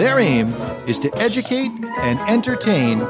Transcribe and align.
Their 0.00 0.18
aim 0.18 0.48
is 0.86 0.98
to 1.00 1.14
educate 1.18 1.70
and 1.98 2.18
entertain. 2.20 3.00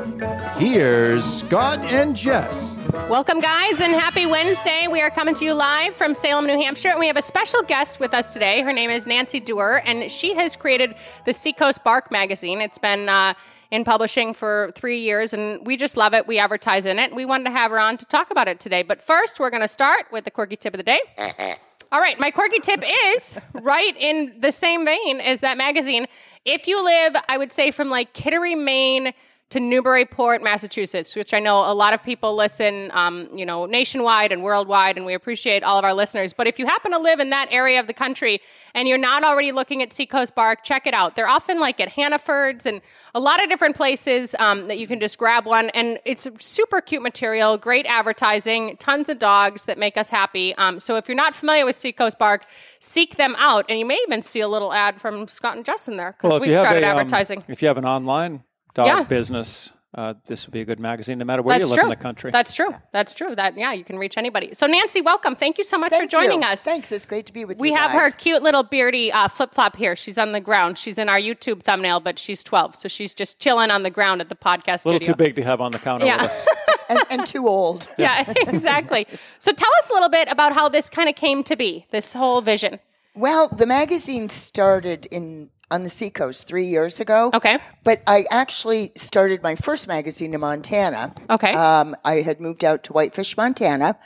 Here's 0.56 1.24
Scott 1.24 1.78
and 1.78 2.16
Jess. 2.16 2.76
Welcome, 3.08 3.38
guys, 3.38 3.80
and 3.80 3.92
happy 3.92 4.26
Wednesday. 4.26 4.88
We 4.90 5.00
are 5.00 5.08
coming 5.08 5.36
to 5.36 5.44
you 5.44 5.54
live 5.54 5.94
from 5.94 6.16
Salem, 6.16 6.48
New 6.48 6.60
Hampshire, 6.60 6.88
and 6.88 6.98
we 6.98 7.06
have 7.06 7.16
a 7.16 7.22
special 7.22 7.62
guest 7.62 8.00
with 8.00 8.12
us 8.12 8.32
today. 8.32 8.62
Her 8.62 8.72
name 8.72 8.90
is 8.90 9.06
Nancy 9.06 9.38
Dewar, 9.38 9.80
and 9.86 10.10
she 10.10 10.34
has 10.34 10.56
created 10.56 10.96
the 11.26 11.32
Seacoast 11.32 11.84
Bark 11.84 12.10
magazine. 12.10 12.60
It's 12.60 12.78
been 12.78 13.08
uh, 13.08 13.34
in 13.70 13.84
publishing 13.84 14.34
for 14.34 14.72
three 14.74 14.98
years, 14.98 15.32
and 15.32 15.64
we 15.64 15.76
just 15.76 15.96
love 15.96 16.12
it. 16.12 16.26
We 16.26 16.40
advertise 16.40 16.86
in 16.86 16.98
it. 16.98 17.14
We 17.14 17.24
wanted 17.24 17.44
to 17.44 17.50
have 17.50 17.70
her 17.70 17.78
on 17.78 17.98
to 17.98 18.04
talk 18.06 18.32
about 18.32 18.48
it 18.48 18.58
today. 18.58 18.82
But 18.82 19.00
first, 19.00 19.38
we're 19.38 19.50
going 19.50 19.62
to 19.62 19.68
start 19.68 20.06
with 20.10 20.24
the 20.24 20.32
quirky 20.32 20.56
tip 20.56 20.74
of 20.74 20.78
the 20.78 20.82
day. 20.82 20.98
All 21.92 22.00
right, 22.00 22.20
my 22.20 22.30
quirky 22.30 22.60
tip 22.60 22.84
is 23.16 23.36
right 23.52 23.96
in 23.96 24.34
the 24.38 24.52
same 24.52 24.84
vein 24.84 25.20
as 25.20 25.40
that 25.40 25.58
magazine. 25.58 26.06
If 26.44 26.68
you 26.68 26.84
live, 26.84 27.16
I 27.28 27.36
would 27.36 27.50
say 27.50 27.72
from 27.72 27.90
like 27.90 28.14
Kittery, 28.14 28.54
Maine 28.54 29.12
to 29.50 29.58
Newburyport, 29.58 30.44
Massachusetts, 30.44 31.16
which 31.16 31.34
I 31.34 31.40
know 31.40 31.68
a 31.68 31.74
lot 31.74 31.92
of 31.92 32.02
people 32.04 32.36
listen, 32.36 32.90
um, 32.94 33.28
you 33.34 33.44
know, 33.44 33.66
nationwide 33.66 34.30
and 34.30 34.44
worldwide, 34.44 34.96
and 34.96 35.04
we 35.04 35.12
appreciate 35.12 35.64
all 35.64 35.76
of 35.76 35.84
our 35.84 35.92
listeners. 35.92 36.32
But 36.32 36.46
if 36.46 36.60
you 36.60 36.66
happen 36.66 36.92
to 36.92 36.98
live 36.98 37.18
in 37.18 37.30
that 37.30 37.48
area 37.50 37.80
of 37.80 37.88
the 37.88 37.92
country 37.92 38.40
and 38.74 38.86
you're 38.86 38.96
not 38.96 39.24
already 39.24 39.50
looking 39.50 39.82
at 39.82 39.92
Seacoast 39.92 40.36
Bark, 40.36 40.62
check 40.62 40.86
it 40.86 40.94
out. 40.94 41.16
They're 41.16 41.28
often 41.28 41.58
like 41.58 41.80
at 41.80 41.88
Hannaford's 41.88 42.64
and 42.64 42.80
a 43.12 43.18
lot 43.18 43.42
of 43.42 43.48
different 43.48 43.74
places 43.74 44.36
um, 44.38 44.68
that 44.68 44.78
you 44.78 44.86
can 44.86 45.00
just 45.00 45.18
grab 45.18 45.46
one. 45.46 45.70
And 45.70 45.98
it's 46.04 46.28
super 46.38 46.80
cute 46.80 47.02
material, 47.02 47.58
great 47.58 47.86
advertising, 47.86 48.76
tons 48.76 49.08
of 49.08 49.18
dogs 49.18 49.64
that 49.64 49.78
make 49.78 49.96
us 49.96 50.08
happy. 50.10 50.54
Um, 50.54 50.78
so 50.78 50.96
if 50.96 51.08
you're 51.08 51.16
not 51.16 51.34
familiar 51.34 51.64
with 51.64 51.74
Seacoast 51.74 52.20
Bark, 52.20 52.44
seek 52.78 53.16
them 53.16 53.34
out. 53.36 53.66
And 53.68 53.80
you 53.80 53.84
may 53.84 53.98
even 54.06 54.22
see 54.22 54.38
a 54.38 54.48
little 54.48 54.72
ad 54.72 55.00
from 55.00 55.26
Scott 55.26 55.56
and 55.56 55.64
Justin 55.66 55.96
there 55.96 56.12
because 56.12 56.30
Well, 56.30 56.40
we 56.40 56.54
started 56.54 56.84
a, 56.84 56.90
um, 56.90 56.98
advertising. 56.98 57.42
if 57.48 57.62
you 57.62 57.66
have 57.66 57.78
an 57.78 57.84
online 57.84 58.44
dog 58.74 58.86
Yeah. 58.86 59.02
business, 59.04 59.72
uh, 59.92 60.14
this 60.28 60.46
would 60.46 60.52
be 60.52 60.60
a 60.60 60.64
good 60.64 60.78
magazine, 60.78 61.18
no 61.18 61.24
matter 61.24 61.42
where 61.42 61.58
That's 61.58 61.68
you 61.68 61.70
live 61.74 61.80
true. 61.80 61.90
in 61.92 61.98
the 61.98 62.02
country. 62.02 62.30
That's 62.30 62.54
true. 62.54 62.70
That's 62.92 63.12
true. 63.12 63.34
That 63.34 63.56
yeah, 63.58 63.72
you 63.72 63.82
can 63.82 63.98
reach 63.98 64.16
anybody. 64.16 64.50
So 64.54 64.66
Nancy, 64.68 65.00
welcome. 65.00 65.34
Thank 65.34 65.58
you 65.58 65.64
so 65.64 65.78
much 65.78 65.90
Thank 65.90 66.04
for 66.04 66.08
joining 66.08 66.42
you. 66.42 66.48
us. 66.48 66.62
Thanks. 66.62 66.92
It's 66.92 67.06
great 67.06 67.26
to 67.26 67.32
be 67.32 67.44
with 67.44 67.58
We 67.58 67.68
you. 67.70 67.74
We 67.74 67.78
have 67.80 67.90
her 67.90 68.08
cute 68.10 68.42
little 68.42 68.62
beardy 68.62 69.10
uh, 69.12 69.26
flip 69.26 69.52
flop 69.52 69.74
here. 69.74 69.96
She's 69.96 70.16
on 70.16 70.30
the 70.30 70.40
ground. 70.40 70.78
She's 70.78 70.96
in 70.96 71.08
our 71.08 71.18
YouTube 71.18 71.62
thumbnail, 71.64 71.98
but 72.00 72.20
she's 72.20 72.44
12, 72.44 72.76
so 72.76 72.86
she's 72.88 73.14
just 73.14 73.40
chilling 73.40 73.72
on 73.72 73.82
the 73.82 73.90
ground 73.90 74.20
at 74.20 74.28
the 74.28 74.36
podcast 74.36 74.84
a 74.84 74.88
little 74.90 74.98
studio. 75.00 75.12
too 75.12 75.14
big 75.16 75.34
to 75.36 75.42
have 75.42 75.60
on 75.60 75.72
the 75.72 75.78
counter 75.80 76.06
Yeah. 76.06 76.22
with 76.22 76.30
us. 76.30 76.46
and, 76.88 76.98
and 77.10 77.26
too 77.26 77.48
old. 77.48 77.88
Yeah, 77.98 78.24
exactly. 78.46 79.06
So 79.40 79.52
tell 79.52 79.70
us 79.80 79.90
a 79.90 79.92
little 79.92 80.08
bit 80.08 80.28
about 80.30 80.52
how 80.52 80.68
this 80.68 80.88
kind 80.88 81.08
of 81.08 81.16
came 81.16 81.42
to 81.44 81.56
be. 81.56 81.86
This 81.90 82.12
whole 82.12 82.40
vision. 82.42 82.78
Well, 83.16 83.48
the 83.48 83.66
magazine 83.66 84.28
started 84.28 85.06
in 85.10 85.50
on 85.70 85.84
the 85.84 85.90
seacoast 85.90 86.46
three 86.48 86.64
years 86.66 87.00
ago. 87.00 87.30
Okay. 87.34 87.58
But 87.84 88.02
I 88.06 88.24
actually 88.30 88.92
started 88.96 89.42
my 89.42 89.54
first 89.54 89.86
magazine 89.88 90.34
in 90.34 90.40
Montana. 90.40 91.14
Okay. 91.30 91.52
Um, 91.52 91.94
I 92.04 92.16
had 92.16 92.40
moved 92.40 92.64
out 92.64 92.82
to 92.84 92.92
Whitefish, 92.92 93.36
Montana, 93.36 93.96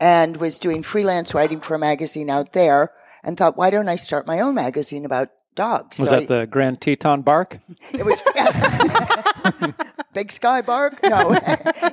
and 0.00 0.36
was 0.38 0.58
doing 0.58 0.82
freelance 0.82 1.34
writing 1.34 1.60
for 1.60 1.74
a 1.74 1.78
magazine 1.78 2.30
out 2.30 2.52
there, 2.52 2.90
and 3.22 3.36
thought, 3.36 3.56
why 3.58 3.68
don't 3.70 3.88
I 3.88 3.96
start 3.96 4.26
my 4.26 4.40
own 4.40 4.54
magazine 4.54 5.04
about 5.04 5.28
dogs? 5.54 5.98
Was 5.98 6.08
So 6.08 6.16
I- 6.16 6.20
that 6.20 6.28
the 6.28 6.46
Grand 6.46 6.80
Teton 6.80 7.20
Bark? 7.22 7.58
It 7.92 8.04
was 8.04 8.22
Big 10.14 10.32
Sky 10.32 10.62
Bark. 10.62 11.00
No, 11.02 11.32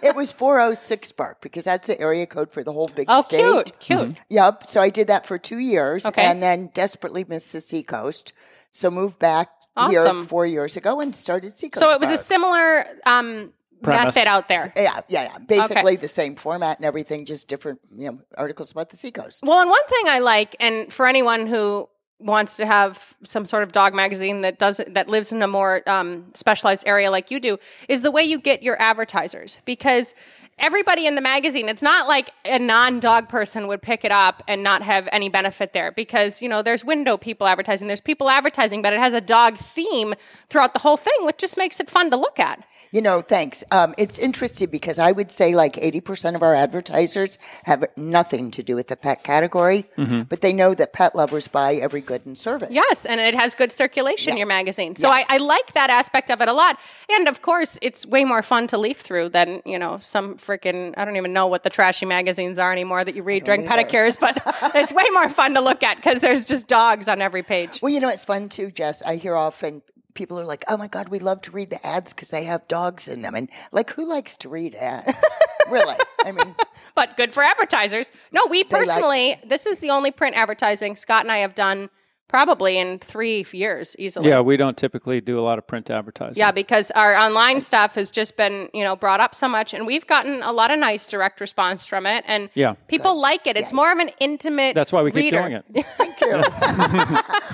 it 0.01 0.15
was 0.15 0.31
406 0.33 1.11
Bark 1.11 1.41
because 1.41 1.65
that's 1.65 1.87
the 1.87 1.99
area 1.99 2.25
code 2.25 2.51
for 2.51 2.63
the 2.63 2.71
whole 2.73 2.87
big 2.95 3.07
Oh, 3.09 3.21
state. 3.21 3.39
cute, 3.39 3.79
cute. 3.79 4.15
Yep. 4.29 4.65
So 4.65 4.79
I 4.81 4.89
did 4.89 5.07
that 5.07 5.25
for 5.25 5.37
two 5.37 5.59
years, 5.59 6.05
Okay. 6.05 6.23
and 6.25 6.41
then 6.41 6.69
desperately 6.73 7.25
missed 7.27 7.53
the 7.53 7.61
seacoast. 7.61 8.33
So 8.71 8.91
moved 8.91 9.19
back 9.19 9.49
Awesome. 9.75 10.17
here 10.17 10.25
four 10.25 10.45
years 10.45 10.75
ago 10.75 10.99
and 11.01 11.15
started 11.15 11.51
seacoast. 11.51 11.85
So 11.85 11.91
it 11.91 11.99
was 11.99 12.11
a 12.11 12.17
similar 12.17 12.83
um, 13.05 13.53
Premise. 13.83 14.15
method 14.15 14.27
out 14.27 14.47
there. 14.47 14.73
yeah, 14.75 15.01
yeah, 15.07 15.23
yeah. 15.23 15.37
Basically 15.37 15.95
the 15.95 16.07
same 16.07 16.35
format 16.35 16.77
and 16.77 16.85
everything, 16.85 17.25
just 17.25 17.47
different 17.47 17.79
you 17.91 18.11
know 18.11 18.19
articles 18.37 18.71
about 18.71 18.89
the 18.89 18.97
seacoast. 18.97 19.43
Well, 19.45 19.59
and 19.59 19.69
one 19.69 19.85
thing 19.87 20.05
I 20.07 20.19
like, 20.19 20.55
and 20.59 20.91
for 20.91 21.05
anyone 21.05 21.45
who 21.47 21.87
wants 22.19 22.57
to 22.57 22.65
have 22.65 23.15
some 23.23 23.45
sort 23.45 23.61
of 23.61 23.71
dog 23.71 23.93
magazine 23.93 24.41
that 24.41 24.57
does 24.57 24.81
that 24.87 25.07
lives 25.07 25.31
in 25.31 25.43
a 25.43 25.47
more 25.47 25.83
um, 25.87 26.25
specialized 26.33 26.87
area 26.87 27.11
like 27.11 27.29
you 27.29 27.39
do, 27.39 27.59
is 27.87 28.01
the 28.01 28.09
way 28.11 28.23
you 28.23 28.39
get 28.39 28.63
your 28.63 28.79
advertisers 28.81 29.59
because. 29.65 30.13
Everybody 30.59 31.05
in 31.05 31.13
the 31.13 31.21
magazine, 31.21 31.69
it's 31.69 31.83
not 31.83 32.07
like 32.07 32.31
a 32.43 32.57
non 32.57 32.99
dog 32.99 33.29
person 33.29 33.67
would 33.67 33.79
pick 33.79 34.03
it 34.03 34.11
up 34.11 34.41
and 34.47 34.63
not 34.63 34.81
have 34.81 35.07
any 35.11 35.29
benefit 35.29 35.71
there 35.71 35.91
because, 35.91 36.41
you 36.41 36.49
know, 36.49 36.63
there's 36.63 36.83
window 36.83 37.15
people 37.15 37.45
advertising, 37.45 37.87
there's 37.87 38.01
people 38.01 38.27
advertising, 38.27 38.81
but 38.81 38.91
it 38.91 38.99
has 38.99 39.13
a 39.13 39.21
dog 39.21 39.57
theme 39.57 40.15
throughout 40.49 40.73
the 40.73 40.79
whole 40.79 40.97
thing, 40.97 41.13
which 41.21 41.37
just 41.37 41.57
makes 41.57 41.79
it 41.79 41.87
fun 41.89 42.09
to 42.09 42.17
look 42.17 42.39
at. 42.39 42.63
You 42.91 43.01
know, 43.01 43.21
thanks. 43.21 43.63
Um, 43.71 43.93
it's 43.97 44.17
interesting 44.19 44.69
because 44.69 44.97
I 44.99 45.11
would 45.11 45.31
say 45.31 45.53
like 45.55 45.73
80% 45.73 46.35
of 46.35 46.41
our 46.41 46.55
advertisers 46.55 47.37
have 47.63 47.85
nothing 47.97 48.51
to 48.51 48.63
do 48.63 48.75
with 48.75 48.87
the 48.87 48.95
pet 48.95 49.23
category, 49.23 49.85
but 49.95 50.41
they 50.41 50.53
know 50.53 50.73
that 50.73 50.93
pet 50.93 51.15
lovers 51.15 51.47
buy 51.47 51.75
every 51.75 52.01
good 52.01 52.25
and 52.25 52.37
service. 52.37 52.69
Yes, 52.71 53.05
and 53.05 53.19
it 53.19 53.35
has 53.35 53.55
good 53.55 53.71
circulation, 53.71 54.37
your 54.37 54.47
magazine. 54.47 54.95
So 54.95 55.07
Yes. 55.09 55.25
I, 55.29 55.35
I 55.35 55.37
like 55.37 55.73
that 55.73 55.89
aspect 55.89 56.31
of 56.31 56.41
it 56.41 56.47
a 56.47 56.53
lot. 56.53 56.79
And 57.09 57.27
of 57.27 57.41
course, 57.41 57.77
it's 57.81 58.05
way 58.05 58.23
more 58.23 58.41
fun 58.43 58.67
to 58.67 58.77
leaf 58.77 58.99
through 59.01 59.29
than, 59.29 59.61
you 59.65 59.77
know, 59.79 59.99
some 60.01 60.35
freaking, 60.37 60.93
I 60.97 61.05
don't 61.05 61.17
even 61.17 61.33
know 61.33 61.47
what 61.47 61.63
the 61.63 61.69
trashy 61.69 62.05
magazines 62.05 62.57
are 62.59 62.71
anymore 62.71 63.03
that 63.03 63.15
you 63.15 63.23
read 63.23 63.43
during 63.43 63.67
either. 63.67 63.83
pedicures, 63.83 64.19
but 64.19 64.41
it's 64.75 64.93
way 64.93 65.03
more 65.13 65.29
fun 65.29 65.53
to 65.55 65.61
look 65.61 65.83
at 65.83 65.97
because 65.97 66.21
there's 66.21 66.45
just 66.45 66.67
dogs 66.67 67.07
on 67.07 67.21
every 67.21 67.43
page. 67.43 67.79
Well, 67.81 67.91
you 67.91 67.99
know, 67.99 68.09
it's 68.09 68.25
fun 68.25 68.49
too, 68.49 68.71
Jess. 68.71 69.01
I 69.03 69.15
hear 69.17 69.35
often 69.35 69.81
people 70.17 70.37
are 70.37 70.45
like, 70.45 70.65
oh 70.67 70.75
my 70.75 70.87
God, 70.87 71.07
we 71.07 71.19
love 71.19 71.41
to 71.43 71.51
read 71.51 71.69
the 71.69 71.85
ads 71.85 72.13
because 72.13 72.29
they 72.29 72.43
have 72.43 72.67
dogs 72.67 73.07
in 73.07 73.21
them. 73.21 73.35
And 73.35 73.49
like, 73.71 73.91
who 73.91 74.09
likes 74.09 74.35
to 74.37 74.49
read 74.49 74.75
ads? 74.75 75.23
really? 75.69 75.95
I 76.25 76.33
mean, 76.33 76.55
But 76.95 77.15
good 77.15 77.33
for 77.33 77.43
advertisers. 77.43 78.11
No, 78.33 78.45
we 78.47 78.63
like- 78.63 78.69
personally, 78.69 79.35
this 79.45 79.65
is 79.65 79.79
the 79.79 79.91
only 79.91 80.11
print 80.11 80.35
advertising 80.35 80.97
Scott 80.97 81.23
and 81.23 81.31
I 81.31 81.37
have 81.37 81.55
done 81.55 81.89
probably 82.27 82.77
in 82.77 82.99
three 82.99 83.45
years 83.51 83.95
easily. 83.97 84.27
yeah, 84.29 84.39
we 84.41 84.57
don't 84.57 84.77
typically 84.77 85.21
do 85.21 85.39
a 85.39 85.41
lot 85.41 85.57
of 85.57 85.65
print 85.65 85.89
advertising. 85.89 86.37
Yeah, 86.39 86.51
because 86.51 86.91
our 86.91 87.15
online 87.15 87.61
stuff 87.61 87.95
has 87.95 88.09
just 88.11 88.35
been, 88.35 88.69
you 88.73 88.83
know, 88.83 88.95
brought 88.95 89.19
up 89.19 89.33
so 89.33 89.47
much 89.47 89.73
and 89.73 89.87
we've 89.87 90.05
gotten 90.05 90.43
a 90.43 90.51
lot 90.51 90.71
of 90.71 90.79
nice 90.79 91.07
direct 91.07 91.39
response 91.39 91.85
from 91.85 92.05
it 92.05 92.23
and 92.27 92.49
Yeah. 92.53 92.73
people 92.87 93.19
like 93.19 93.47
it. 93.47 93.55
It's 93.57 93.71
more 93.73 93.91
of 93.91 93.99
an 93.99 94.09
intimate 94.19 94.75
That's 94.75 94.91
why 94.91 95.01
we 95.01 95.11
keep 95.11 95.31
doing 95.31 95.53
it. 95.53 95.65
thank 95.97 96.19
you. 96.21 96.43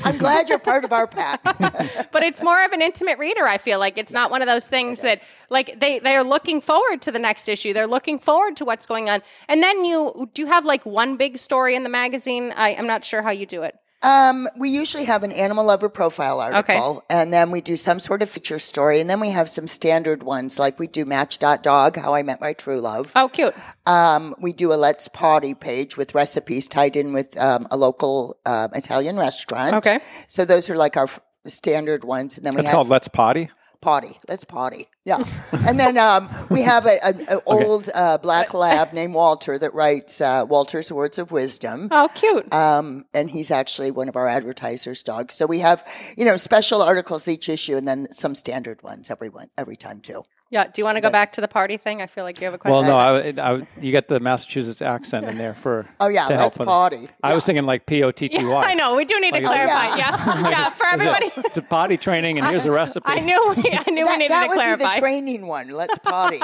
I'm 0.03 0.17
glad 0.17 0.49
you're 0.49 0.59
part 0.59 0.83
of 0.83 0.91
our 0.91 1.07
pack. 1.07 1.41
but 2.11 2.23
it's 2.23 2.41
more 2.41 2.63
of 2.65 2.71
an 2.71 2.81
intimate 2.81 3.19
reader, 3.19 3.47
I 3.47 3.57
feel 3.57 3.79
like. 3.79 3.97
It's 3.97 4.13
not 4.13 4.31
one 4.31 4.41
of 4.41 4.47
those 4.47 4.67
things 4.67 5.01
that 5.01 5.31
like 5.49 5.79
they 5.79 5.99
they're 5.99 6.23
looking 6.23 6.61
forward 6.61 7.01
to 7.03 7.11
the 7.11 7.19
next 7.19 7.47
issue. 7.47 7.73
They're 7.73 7.87
looking 7.87 8.17
forward 8.19 8.57
to 8.57 8.65
what's 8.65 8.85
going 8.85 9.09
on. 9.09 9.21
And 9.47 9.61
then 9.61 9.85
you 9.85 10.29
do 10.33 10.41
you 10.41 10.47
have 10.47 10.65
like 10.65 10.85
one 10.85 11.15
big 11.17 11.37
story 11.37 11.75
in 11.75 11.83
the 11.83 11.89
magazine? 11.89 12.53
I, 12.55 12.75
I'm 12.75 12.87
not 12.87 13.05
sure 13.05 13.21
how 13.21 13.31
you 13.31 13.45
do 13.45 13.61
it. 13.63 13.75
Um, 14.03 14.47
we 14.57 14.69
usually 14.69 15.05
have 15.05 15.23
an 15.23 15.31
animal 15.31 15.63
lover 15.65 15.87
profile 15.89 16.39
article, 16.39 17.03
and 17.09 17.33
then 17.33 17.51
we 17.51 17.61
do 17.61 17.77
some 17.77 17.99
sort 17.99 18.21
of 18.21 18.29
feature 18.29 18.59
story, 18.59 18.99
and 18.99 19.09
then 19.09 19.19
we 19.19 19.29
have 19.29 19.49
some 19.49 19.67
standard 19.67 20.23
ones 20.23 20.59
like 20.59 20.77
we 20.77 20.87
do 20.87 21.05
Match.dog, 21.05 21.95
How 21.95 22.13
I 22.13 22.21
Met 22.23 22.41
My 22.41 22.53
True 22.53 22.79
Love. 22.81 23.13
Oh, 23.15 23.29
cute. 23.29 23.55
Um, 23.85 24.35
we 24.41 24.51
do 24.53 24.73
a 24.73 24.75
Let's 24.75 25.07
Potty 25.07 25.53
page 25.53 25.95
with 25.95 26.13
recipes 26.13 26.67
tied 26.67 26.95
in 26.95 27.13
with 27.13 27.39
um, 27.39 27.67
a 27.71 27.77
local 27.77 28.37
um, 28.45 28.69
Italian 28.73 29.17
restaurant. 29.17 29.75
Okay. 29.75 29.99
So 30.27 30.43
those 30.45 30.69
are 30.69 30.75
like 30.75 30.97
our 30.97 31.05
f- 31.05 31.21
standard 31.47 32.03
ones, 32.03 32.37
and 32.37 32.45
then 32.45 32.55
we 32.55 32.59
It's 32.59 32.69
have 32.69 32.75
called 32.75 32.89
Let's 32.89 33.07
Potty. 33.07 33.49
Potty. 33.83 34.17
Let's 34.27 34.45
potty. 34.45 34.87
Yeah. 35.03 35.23
and 35.67 35.79
then 35.79 35.97
um, 35.97 36.29
we 36.49 36.61
have 36.61 36.85
a, 36.85 37.05
an 37.05 37.25
a 37.29 37.39
old 37.45 37.89
uh, 37.93 38.17
black 38.17 38.53
lab 38.53 38.93
named 38.93 39.13
Walter 39.13 39.57
that 39.59 39.73
writes 39.73 40.21
uh, 40.21 40.45
Walter's 40.47 40.91
Words 40.91 41.19
of 41.19 41.31
Wisdom. 41.31 41.89
Oh, 41.91 42.09
cute. 42.15 42.51
Um, 42.53 43.05
and 43.13 43.29
he's 43.29 43.51
actually 43.51 43.91
one 43.91 44.09
of 44.09 44.15
our 44.15 44.27
advertisers' 44.27 45.03
dogs. 45.03 45.33
So 45.33 45.45
we 45.45 45.59
have, 45.59 45.85
you 46.17 46.25
know, 46.25 46.37
special 46.37 46.81
articles 46.81 47.27
each 47.27 47.49
issue, 47.49 47.75
and 47.75 47.87
then 47.87 48.11
some 48.11 48.33
standard 48.33 48.81
ones 48.81 49.11
every 49.11 49.29
one 49.29 49.49
every 49.57 49.75
time 49.75 49.99
too. 49.99 50.23
Yeah. 50.53 50.67
Do 50.67 50.81
you 50.81 50.85
want 50.85 50.97
to 50.97 51.01
go 51.01 51.09
back 51.09 51.33
to 51.33 51.41
the 51.41 51.47
party 51.47 51.77
thing? 51.77 51.99
I 52.03 52.05
feel 52.05 52.23
like 52.23 52.39
you 52.39 52.45
have 52.45 52.53
a 52.53 52.59
question. 52.59 52.85
Well, 52.85 53.33
no, 53.33 53.41
I, 53.41 53.53
I, 53.55 53.67
you 53.81 53.91
get 53.91 54.07
the 54.07 54.19
Massachusetts 54.19 54.83
accent 54.83 55.25
in 55.25 55.35
there 55.39 55.55
for. 55.55 55.87
Oh, 55.99 56.09
yeah, 56.09 56.27
to 56.27 56.33
help 56.35 56.43
let's 56.45 56.59
with- 56.59 56.67
party. 56.67 57.09
I 57.23 57.33
was 57.33 57.43
thinking 57.43 57.65
like 57.65 57.87
P 57.87 58.03
O 58.03 58.11
T 58.11 58.29
T 58.29 58.45
Y. 58.45 58.63
I 58.67 58.75
know. 58.75 58.95
We 58.95 59.03
do 59.03 59.19
need 59.19 59.33
to 59.33 59.41
clarify. 59.41 59.97
Yeah. 59.97 60.49
Yeah. 60.49 60.69
For 60.79 60.85
everybody. 60.85 61.31
It's 61.45 61.57
a 61.57 61.61
potty 61.63 61.97
training, 61.97 62.37
and 62.39 62.47
here's 62.47 62.65
a 62.65 62.71
recipe. 62.71 63.05
I 63.07 63.19
knew 63.19 63.53
we, 63.57 63.63
I 63.71 63.83
knew 63.89 64.03
we 64.03 64.03
That, 64.03 64.17
needed 64.19 64.31
that 64.31 64.43
to 64.43 64.55
would 64.55 64.77
be 64.79 64.83
the 64.85 64.99
training 64.99 65.47
one. 65.47 65.69
Let's 65.69 65.97
party. 65.99 66.37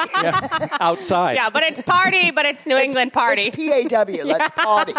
outside. 0.80 1.36
yeah, 1.36 1.50
but 1.50 1.64
it's 1.64 1.82
party, 1.82 2.32
but 2.32 2.46
it's 2.46 2.66
New 2.66 2.78
England 2.78 3.14
party. 3.14 3.52
PAW. 3.52 4.06
Let's 4.26 4.50
party. 4.56 4.94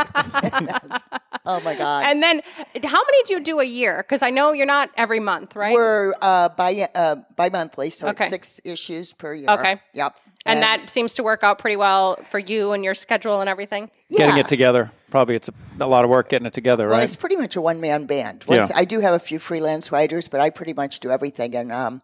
oh 1.47 1.61
my 1.65 1.75
God. 1.77 2.07
and 2.07 2.23
then, 2.23 2.43
how 2.85 3.03
many 3.05 3.23
do 3.25 3.35
you 3.35 3.41
do 3.41 3.61
a 3.61 3.65
year? 3.65 3.99
Because 3.99 4.23
I 4.23 4.31
know 4.31 4.53
you're 4.53 4.67
not 4.67 4.91
every 4.97 5.21
month, 5.21 5.55
right? 5.57 5.75
We're 5.75 6.13
uh, 6.23 6.49
bi 6.51 6.89
uh, 6.95 7.17
bi-monthly, 7.37 7.91
so 7.91 8.09
Okay. 8.09 8.25
it's 8.25 8.31
six 8.31 8.61
issues 8.65 9.00
per 9.13 9.35
year. 9.35 9.49
Okay. 9.51 9.81
Yep. 9.95 10.15
and, 10.47 10.63
that 10.63 10.89
seems 10.89 11.15
to 11.15 11.23
work 11.23 11.43
out 11.45 11.59
pretty 11.59 11.77
well 11.77 12.17
for 12.17 12.39
you 12.39 12.73
and 12.73 12.83
your 12.85 12.95
schedule 12.95 13.41
and 13.41 13.49
everything. 13.49 13.91
Getting 14.11 14.39
it 14.39 14.49
together. 14.49 14.91
Probably 15.11 15.35
it's 15.35 15.49
a, 15.49 15.53
a 15.81 15.87
lot 15.87 16.05
of 16.05 16.11
work 16.11 16.29
getting 16.29 16.47
it 16.47 16.55
together, 16.55 16.87
Well, 16.87 16.97
right? 16.99 17.05
it's 17.05 17.17
pretty 17.17 17.37
much 17.37 17.57
a 17.57 17.61
one-man 17.61 18.07
band. 18.07 18.45
Once, 18.47 18.71
Yeah. 18.71 18.77
I 18.79 18.85
do 18.85 19.01
have 19.01 19.15
a 19.15 19.19
few 19.19 19.39
freelance 19.39 19.91
writers, 19.93 20.29
but 20.29 20.41
I 20.41 20.51
pretty 20.51 20.73
much 20.73 21.01
do 21.01 21.11
everything. 21.11 21.55
And 21.57 21.73
um, 21.73 22.03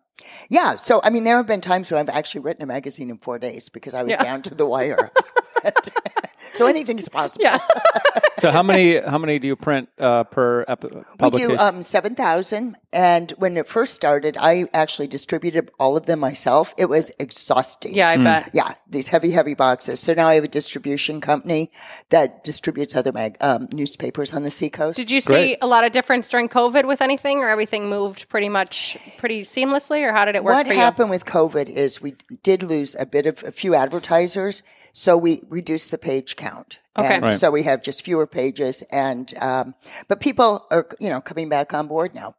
yeah, 0.51 0.77
so 0.77 1.01
I 1.05 1.11
mean, 1.11 1.25
there 1.25 1.37
have 1.37 1.47
been 1.47 1.61
times 1.61 1.91
when 1.91 2.01
I've 2.01 2.15
actually 2.15 2.41
written 2.43 2.63
a 2.63 2.67
magazine 2.67 3.11
in 3.11 3.19
four 3.19 3.39
days 3.39 3.69
because 3.69 3.95
I 3.95 4.03
was 4.03 4.11
Yeah. 4.11 4.23
down 4.23 4.43
to 4.43 4.55
the 4.55 4.67
wire. 4.67 5.11
so 6.57 6.67
anything's 6.67 7.09
possible. 7.09 7.45
Yeah. 7.45 7.59
so 8.39 8.51
how 8.51 8.63
many 8.63 8.99
how 9.01 9.19
many 9.19 9.39
do 9.39 9.47
you 9.47 9.57
print 9.57 9.89
uh, 9.99 10.25
per 10.25 10.65
epi- 10.69 10.89
We 11.21 11.31
do 11.31 11.57
um, 11.57 11.83
7,000. 11.83 12.77
And 12.93 13.31
when 13.39 13.57
it 13.57 13.67
first 13.67 13.95
started, 13.95 14.37
I 14.41 14.67
actually 14.73 15.09
distributed 15.09 15.71
all 15.79 15.97
of 15.97 16.07
them 16.07 16.21
myself. 16.21 16.75
It 16.79 16.89
was 16.89 17.13
exhausting. 17.19 17.95
Yeah, 17.95 18.09
I 18.09 18.17
bet. 18.17 18.51
Yeah, 18.55 18.75
these 18.89 19.09
heavy, 19.09 19.31
heavy 19.33 19.55
boxes. 19.55 20.01
So 20.01 20.15
now 20.15 20.29
I 20.29 20.35
have 20.35 20.45
a 20.45 20.49
distribution 20.49 21.21
company 21.21 21.71
that 22.11 22.43
distributes 22.45 22.97
other 22.97 23.13
mag- 23.13 23.37
um, 23.41 23.69
newspapers 23.73 24.33
on 24.33 24.45
the 24.45 24.51
seacoast. 24.51 24.97
Did 24.97 25.11
you 25.11 25.21
see 25.21 25.33
Great. 25.33 25.59
a 25.61 25.67
lot 25.67 25.85
of 25.85 25.93
difference 25.93 26.29
during 26.29 26.49
COVID 26.49 26.87
with 26.87 27.03
anything, 27.03 27.39
or 27.41 27.49
everything 27.49 27.89
moved 27.89 28.29
pretty 28.29 28.49
much 28.49 28.97
pretty 29.19 29.43
seamlessly, 29.43 30.03
or 30.03 30.13
how 30.13 30.25
did 30.25 30.35
it 30.35 30.45
work 30.45 30.55
what 30.55 30.67
for 30.67 30.75
happened 30.75 31.11
with 31.11 31.25
COVID 31.27 31.69
is 31.69 32.01
we 32.01 32.15
did 32.43 32.63
lose 32.63 32.95
a 32.99 33.05
bit 33.07 33.27
of 33.27 33.43
a 33.45 33.53
few 33.53 33.75
advertisers, 33.75 34.63
so 34.99 35.19
we 35.19 35.43
reduce 35.51 35.91
the 35.91 35.99
page 35.99 36.37
count. 36.37 36.81
Okay. 36.97 37.17
And 37.17 37.25
Right. 37.25 37.35
So 37.35 37.51
we 37.51 37.65
have 37.65 37.83
just 37.83 38.03
fewer 38.03 38.27
pages, 38.27 38.83
and 38.91 39.31
um, 39.43 39.75
but 40.09 40.21
people 40.21 40.67
are 40.71 40.89
you 40.99 41.11
know 41.11 41.21
coming 41.21 41.51
back 41.51 41.75
on 41.75 41.87
board 41.87 42.15
now. 42.15 42.35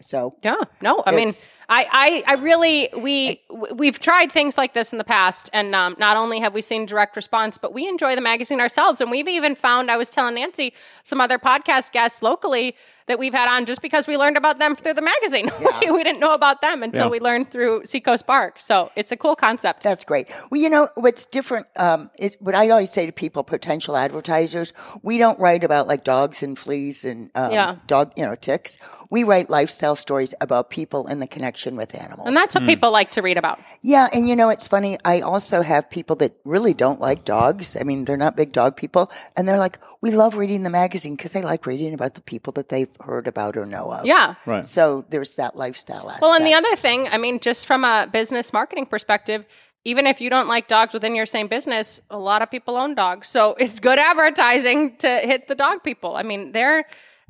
So? 0.00 0.34
Yeah, 0.42 0.56
no, 0.80 1.02
I 1.04 1.14
mean, 1.14 1.28
I, 1.68 2.22
I, 2.26 2.32
I 2.32 2.34
really, 2.40 2.88
we, 2.96 3.42
we've 3.74 3.98
tried 3.98 4.32
things 4.32 4.56
like 4.56 4.72
this 4.72 4.92
in 4.92 4.98
the 4.98 5.04
past, 5.04 5.50
and 5.52 5.74
um, 5.74 5.94
not 5.98 6.16
only 6.16 6.40
have 6.40 6.54
we 6.54 6.62
seen 6.62 6.86
direct 6.86 7.16
response, 7.16 7.58
but 7.58 7.74
we 7.74 7.86
enjoy 7.86 8.14
the 8.14 8.22
magazine 8.22 8.60
ourselves, 8.60 9.02
and 9.02 9.10
we've 9.10 9.28
even 9.28 9.54
found. 9.54 9.90
I 9.90 9.98
was 9.98 10.08
telling 10.08 10.36
Nancy 10.36 10.72
some 11.02 11.20
other 11.20 11.38
podcast 11.38 11.92
guests 11.92 12.22
locally 12.22 12.76
that 13.10 13.18
we've 13.18 13.34
had 13.34 13.48
on 13.54 13.66
just 13.66 13.82
because 13.82 14.06
we 14.06 14.16
learned 14.16 14.36
about 14.36 14.58
them 14.58 14.74
through 14.76 14.94
the 14.94 15.02
magazine. 15.02 15.50
we, 15.82 15.90
we 15.90 16.02
didn't 16.04 16.20
know 16.20 16.32
about 16.32 16.60
them 16.62 16.82
until 16.82 17.06
Yeah. 17.06 17.10
we 17.10 17.20
learned 17.20 17.50
through 17.50 17.82
Seacoast 17.84 18.26
Bark. 18.26 18.60
So 18.60 18.90
it's 18.96 19.12
a 19.12 19.16
cool 19.16 19.36
concept. 19.36 19.82
That's 19.82 20.04
great. 20.04 20.28
Well, 20.50 20.60
you 20.60 20.70
know 20.70 20.88
what's 20.96 21.26
different 21.26 21.66
um, 21.76 22.10
is 22.18 22.36
what 22.40 22.54
I 22.54 22.70
always 22.70 22.90
say 22.90 23.06
to 23.06 23.12
people, 23.12 23.42
potential 23.44 23.96
advertisers. 23.96 24.72
We 25.02 25.18
don't 25.18 25.38
write 25.40 25.64
about 25.64 25.86
like 25.88 26.04
dogs 26.04 26.42
and 26.42 26.58
fleas 26.58 27.04
and 27.04 27.30
um, 27.34 27.52
Yeah. 27.52 27.76
dog, 27.86 28.12
you 28.16 28.24
know, 28.24 28.34
ticks. 28.34 28.78
We 29.10 29.24
write 29.24 29.50
lifestyle 29.50 29.96
stories 29.96 30.34
about 30.40 30.70
people 30.70 31.08
and 31.08 31.20
the 31.20 31.26
connection 31.26 31.74
with 31.76 32.00
animals. 32.00 32.28
and 32.28 32.36
that's 32.36 32.54
what 32.54 32.64
people 32.64 32.92
like 32.92 33.10
to 33.12 33.22
read 33.22 33.38
about. 33.38 33.58
yeah, 33.82 34.06
and 34.14 34.28
you 34.28 34.36
know, 34.36 34.50
it's 34.50 34.68
funny. 34.68 34.98
I 35.04 35.20
also 35.20 35.62
have 35.62 35.90
people 35.90 36.14
that 36.16 36.32
really 36.44 36.74
don't 36.74 37.00
like 37.00 37.24
dogs. 37.24 37.76
I 37.76 37.82
mean, 37.82 38.04
they're 38.04 38.16
not 38.16 38.36
big 38.36 38.52
dog 38.52 38.76
people, 38.76 39.10
and 39.36 39.48
they're 39.48 39.58
like, 39.58 39.78
we 40.00 40.12
love 40.12 40.36
reading 40.36 40.62
the 40.62 40.70
magazine 40.70 41.16
because 41.16 41.32
they 41.32 41.42
like 41.42 41.66
reading 41.66 41.92
about 41.92 42.14
the 42.14 42.20
people 42.20 42.52
that 42.52 42.68
they've 42.68 42.88
heard 43.02 43.26
about 43.26 43.56
or 43.56 43.66
know 43.66 43.92
of. 43.92 44.06
Yeah. 44.06 44.34
right. 44.46 44.64
So 44.64 45.04
there's 45.08 45.36
that 45.36 45.56
lifestyle 45.56 46.08
aspect. 46.08 46.22
Well, 46.22 46.34
and 46.34 46.46
the 46.46 46.54
other 46.54 46.76
thing, 46.76 47.08
I 47.08 47.18
mean, 47.18 47.40
just 47.40 47.66
from 47.66 47.84
a 47.84 48.08
business 48.10 48.52
marketing 48.52 48.86
perspective, 48.86 49.44
even 49.84 50.06
if 50.06 50.20
you 50.20 50.28
don't 50.28 50.48
like 50.48 50.68
dogs 50.68 50.92
within 50.92 51.14
your 51.14 51.26
same 51.26 51.46
business, 51.46 52.00
a 52.10 52.18
lot 52.18 52.42
of 52.42 52.50
people 52.50 52.76
own 52.76 52.94
dogs. 52.94 53.28
So 53.28 53.54
it's 53.58 53.80
good 53.80 53.98
advertising 53.98 54.96
to 54.98 55.08
hit 55.08 55.48
the 55.48 55.54
dog 55.54 55.82
people. 55.82 56.16
I 56.16 56.22
mean, 56.22 56.52
they're 56.52 56.84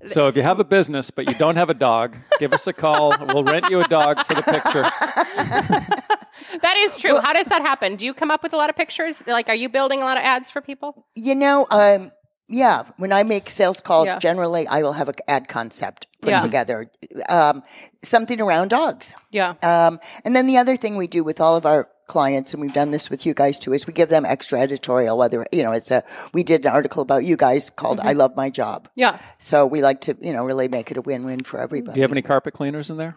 So 0.08 0.26
if 0.26 0.36
you 0.36 0.42
have 0.42 0.58
a 0.58 0.64
business 0.64 1.10
but 1.10 1.28
you 1.28 1.34
don't 1.34 1.56
have 1.56 1.70
a 1.70 1.74
dog, 1.74 2.16
give 2.38 2.52
us 2.52 2.66
a 2.66 2.72
call. 2.72 3.14
We'll 3.28 3.44
rent 3.44 3.70
you 3.70 3.80
a 3.80 3.88
dog 3.88 4.24
for 4.26 4.34
the 4.34 4.42
picture. 4.42 4.82
that 6.60 6.76
is 6.78 6.96
true. 6.96 7.20
How 7.20 7.32
does 7.32 7.46
that 7.46 7.62
happen? 7.62 7.96
Do 7.96 8.04
you 8.04 8.14
come 8.14 8.30
up 8.30 8.42
with 8.42 8.52
a 8.52 8.56
lot 8.56 8.70
of 8.70 8.76
pictures? 8.76 9.22
Like, 9.26 9.48
are 9.48 9.54
you 9.54 9.68
building 9.68 10.02
a 10.02 10.04
lot 10.04 10.16
of 10.16 10.24
ads 10.24 10.50
for 10.50 10.60
people? 10.60 11.06
You 11.14 11.34
know, 11.34 11.66
um, 11.70 12.10
yeah, 12.50 12.82
when 12.98 13.12
I 13.12 13.22
make 13.22 13.48
sales 13.48 13.80
calls, 13.80 14.06
Yeah. 14.06 14.18
generally 14.18 14.66
I 14.66 14.82
will 14.82 14.94
have 14.94 15.08
an 15.08 15.14
ad 15.28 15.48
concept 15.48 16.06
put 16.20 16.30
Yeah. 16.32 16.38
together, 16.40 16.90
um, 17.28 17.62
something 18.02 18.40
around 18.40 18.68
dogs. 18.70 19.14
Yeah. 19.30 19.54
Um, 19.62 20.00
and 20.24 20.34
then 20.36 20.46
the 20.46 20.58
other 20.58 20.76
thing 20.76 20.96
we 20.96 21.06
do 21.06 21.24
with 21.24 21.40
all 21.40 21.56
of 21.56 21.64
our 21.64 21.88
clients, 22.08 22.52
and 22.52 22.60
we've 22.60 22.72
done 22.74 22.90
this 22.90 23.08
with 23.08 23.24
you 23.24 23.32
guys 23.34 23.58
too, 23.58 23.72
is 23.72 23.86
we 23.86 23.92
give 23.92 24.08
them 24.08 24.24
extra 24.26 24.60
editorial. 24.60 25.16
Whether 25.16 25.46
you 25.52 25.62
know, 25.62 25.72
it's 25.72 25.90
a 25.92 26.02
we 26.34 26.42
did 26.42 26.66
an 26.66 26.72
article 26.72 27.02
about 27.02 27.24
you 27.24 27.36
guys 27.36 27.70
called 27.70 27.98
Mm-hmm. 27.98 28.08
"I 28.08 28.12
Love 28.12 28.34
My 28.36 28.50
Job." 28.50 28.88
yeah. 28.96 29.18
So 29.38 29.64
we 29.66 29.80
like 29.80 30.00
to 30.02 30.16
you 30.20 30.32
know 30.32 30.44
really 30.44 30.66
make 30.68 30.90
it 30.90 30.96
a 30.96 31.02
win-win 31.02 31.40
for 31.40 31.60
everybody. 31.60 31.94
Do 31.94 32.00
you 32.00 32.04
have 32.04 32.12
any 32.12 32.22
carpet 32.22 32.52
cleaners 32.52 32.90
in 32.90 32.96
there? 32.96 33.16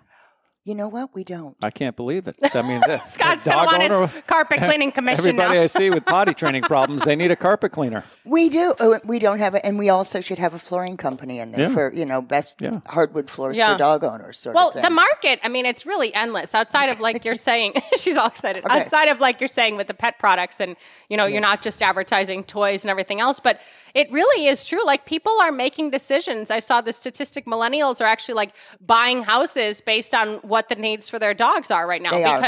You 0.65 0.75
know 0.75 0.87
what? 0.87 1.13
We 1.13 1.25
don't. 1.25 1.57
I 1.61 1.71
can't 1.71 1.93
believe 1.97 2.25
it. 2.25 2.37
I 2.53 2.61
mean, 2.61 2.79
the, 2.87 3.03
Scott's 3.05 3.43
the 3.43 3.51
dog 3.51 3.67
to 3.69 3.77
want 3.77 3.91
owner- 3.91 4.07
his 4.07 4.23
carpet 4.27 4.59
cleaning 4.63 4.93
commission 4.93 5.19
Everybody. 5.19 5.59
I 5.59 5.65
see 5.65 5.89
with 5.89 6.05
potty 6.05 6.33
training 6.33 6.61
problems, 6.61 7.03
they 7.03 7.17
need 7.17 7.31
a 7.31 7.35
carpet 7.35 7.73
cleaner. 7.73 8.05
We 8.23 8.47
do. 8.47 8.73
Uh, 8.79 8.99
We 9.05 9.19
don't 9.19 9.39
have 9.39 9.55
it, 9.55 9.61
and 9.65 9.77
we 9.77 9.89
also 9.89 10.21
should 10.21 10.37
have 10.39 10.53
a 10.53 10.59
flooring 10.59 10.95
company 10.95 11.39
in 11.39 11.51
there 11.51 11.67
Yeah. 11.67 11.73
for 11.73 11.93
you 11.93 12.05
know 12.05 12.21
best 12.21 12.61
Yeah. 12.61 12.79
hardwood 12.87 13.29
floors 13.29 13.57
Yeah. 13.57 13.73
for 13.73 13.77
dog 13.77 14.05
owners. 14.05 14.39
Sort 14.39 14.55
Well, 14.55 14.69
of 14.69 14.75
thing. 14.75 14.83
the 14.83 14.89
market, 14.89 15.41
I 15.43 15.49
mean, 15.49 15.65
it's 15.65 15.85
really 15.85 16.13
endless 16.15 16.55
outside 16.55 16.87
of 16.89 17.01
like 17.01 17.25
you're 17.25 17.35
saying, 17.35 17.73
she's 17.97 18.15
all 18.15 18.27
excited. 18.27 18.63
Okay. 18.63 18.73
Outside 18.79 19.09
of 19.09 19.19
like 19.19 19.41
you're 19.41 19.49
saying 19.49 19.75
with 19.75 19.87
the 19.87 19.93
pet 19.93 20.17
products 20.17 20.61
and, 20.61 20.77
you 21.09 21.17
know, 21.17 21.25
you're 21.25 21.41
not 21.41 21.61
just 21.61 21.81
advertising 21.81 22.41
toys 22.45 22.85
and 22.85 22.89
everything 22.89 23.19
else, 23.19 23.41
but 23.41 23.59
it 23.93 24.09
really 24.13 24.47
is 24.47 24.63
true. 24.63 24.83
Like 24.85 25.05
people 25.05 25.33
are 25.41 25.51
making 25.51 25.89
decisions. 25.91 26.49
I 26.49 26.59
saw 26.59 26.79
the 26.79 26.93
statistic 26.93 27.45
millennials 27.45 27.99
are 27.99 28.05
actually 28.05 28.35
like 28.35 28.51
buying 28.79 29.23
houses 29.23 29.81
based 29.81 30.15
on 30.15 30.37
what 30.53 30.69
the 30.69 30.75
needs 30.75 31.09
for 31.09 31.19
their 31.19 31.33
dogs 31.33 31.69
are 31.71 31.85
right 31.85 32.01
now 32.01 32.11
They 32.11 32.23
are. 32.23 32.39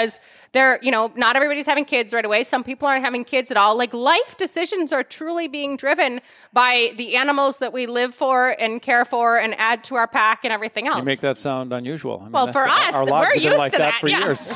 They're, 0.56 0.80
you 0.82 0.90
know, 0.90 1.12
not 1.16 1.36
everybody's 1.36 1.66
having 1.66 1.84
kids 1.84 2.14
right 2.14 2.24
away. 2.24 2.46
Some 2.46 2.64
people 2.64 2.88
aren't 2.88 3.04
having 3.04 3.26
kids 3.26 3.52
at 3.52 3.58
all. 3.58 3.76
Like 3.76 3.94
life 3.94 4.38
decisions 4.38 4.94
are 4.94 5.04
truly 5.04 5.50
being 5.50 5.76
driven 5.76 6.22
by 6.54 6.94
the 6.96 7.18
animals 7.18 7.60
that 7.60 7.74
we 7.74 7.88
live 7.88 8.16
for 8.16 8.56
and 8.58 8.82
care 8.82 9.04
for 9.04 9.38
and 9.38 9.54
add 9.56 9.84
to 9.86 9.96
our 9.96 10.08
pack 10.08 10.46
and 10.46 10.54
everything 10.54 10.88
else. 10.88 11.00
You 11.00 11.04
make 11.04 11.20
that 11.20 11.38
sound 11.38 11.74
unusual. 11.74 12.20
I 12.22 12.24
mean, 12.24 12.32
Well, 12.32 12.48
for 12.48 12.64
us, 12.64 12.96
our 12.96 13.06
lives 13.06 13.12
we're 13.12 13.24
have 13.26 13.34
been 13.34 13.44
used 13.44 13.58
like 13.58 13.72
to 13.74 13.78
that, 13.80 13.92
that, 13.92 14.00
for 14.00 14.08
yeah. 14.08 14.24
years. 14.24 14.50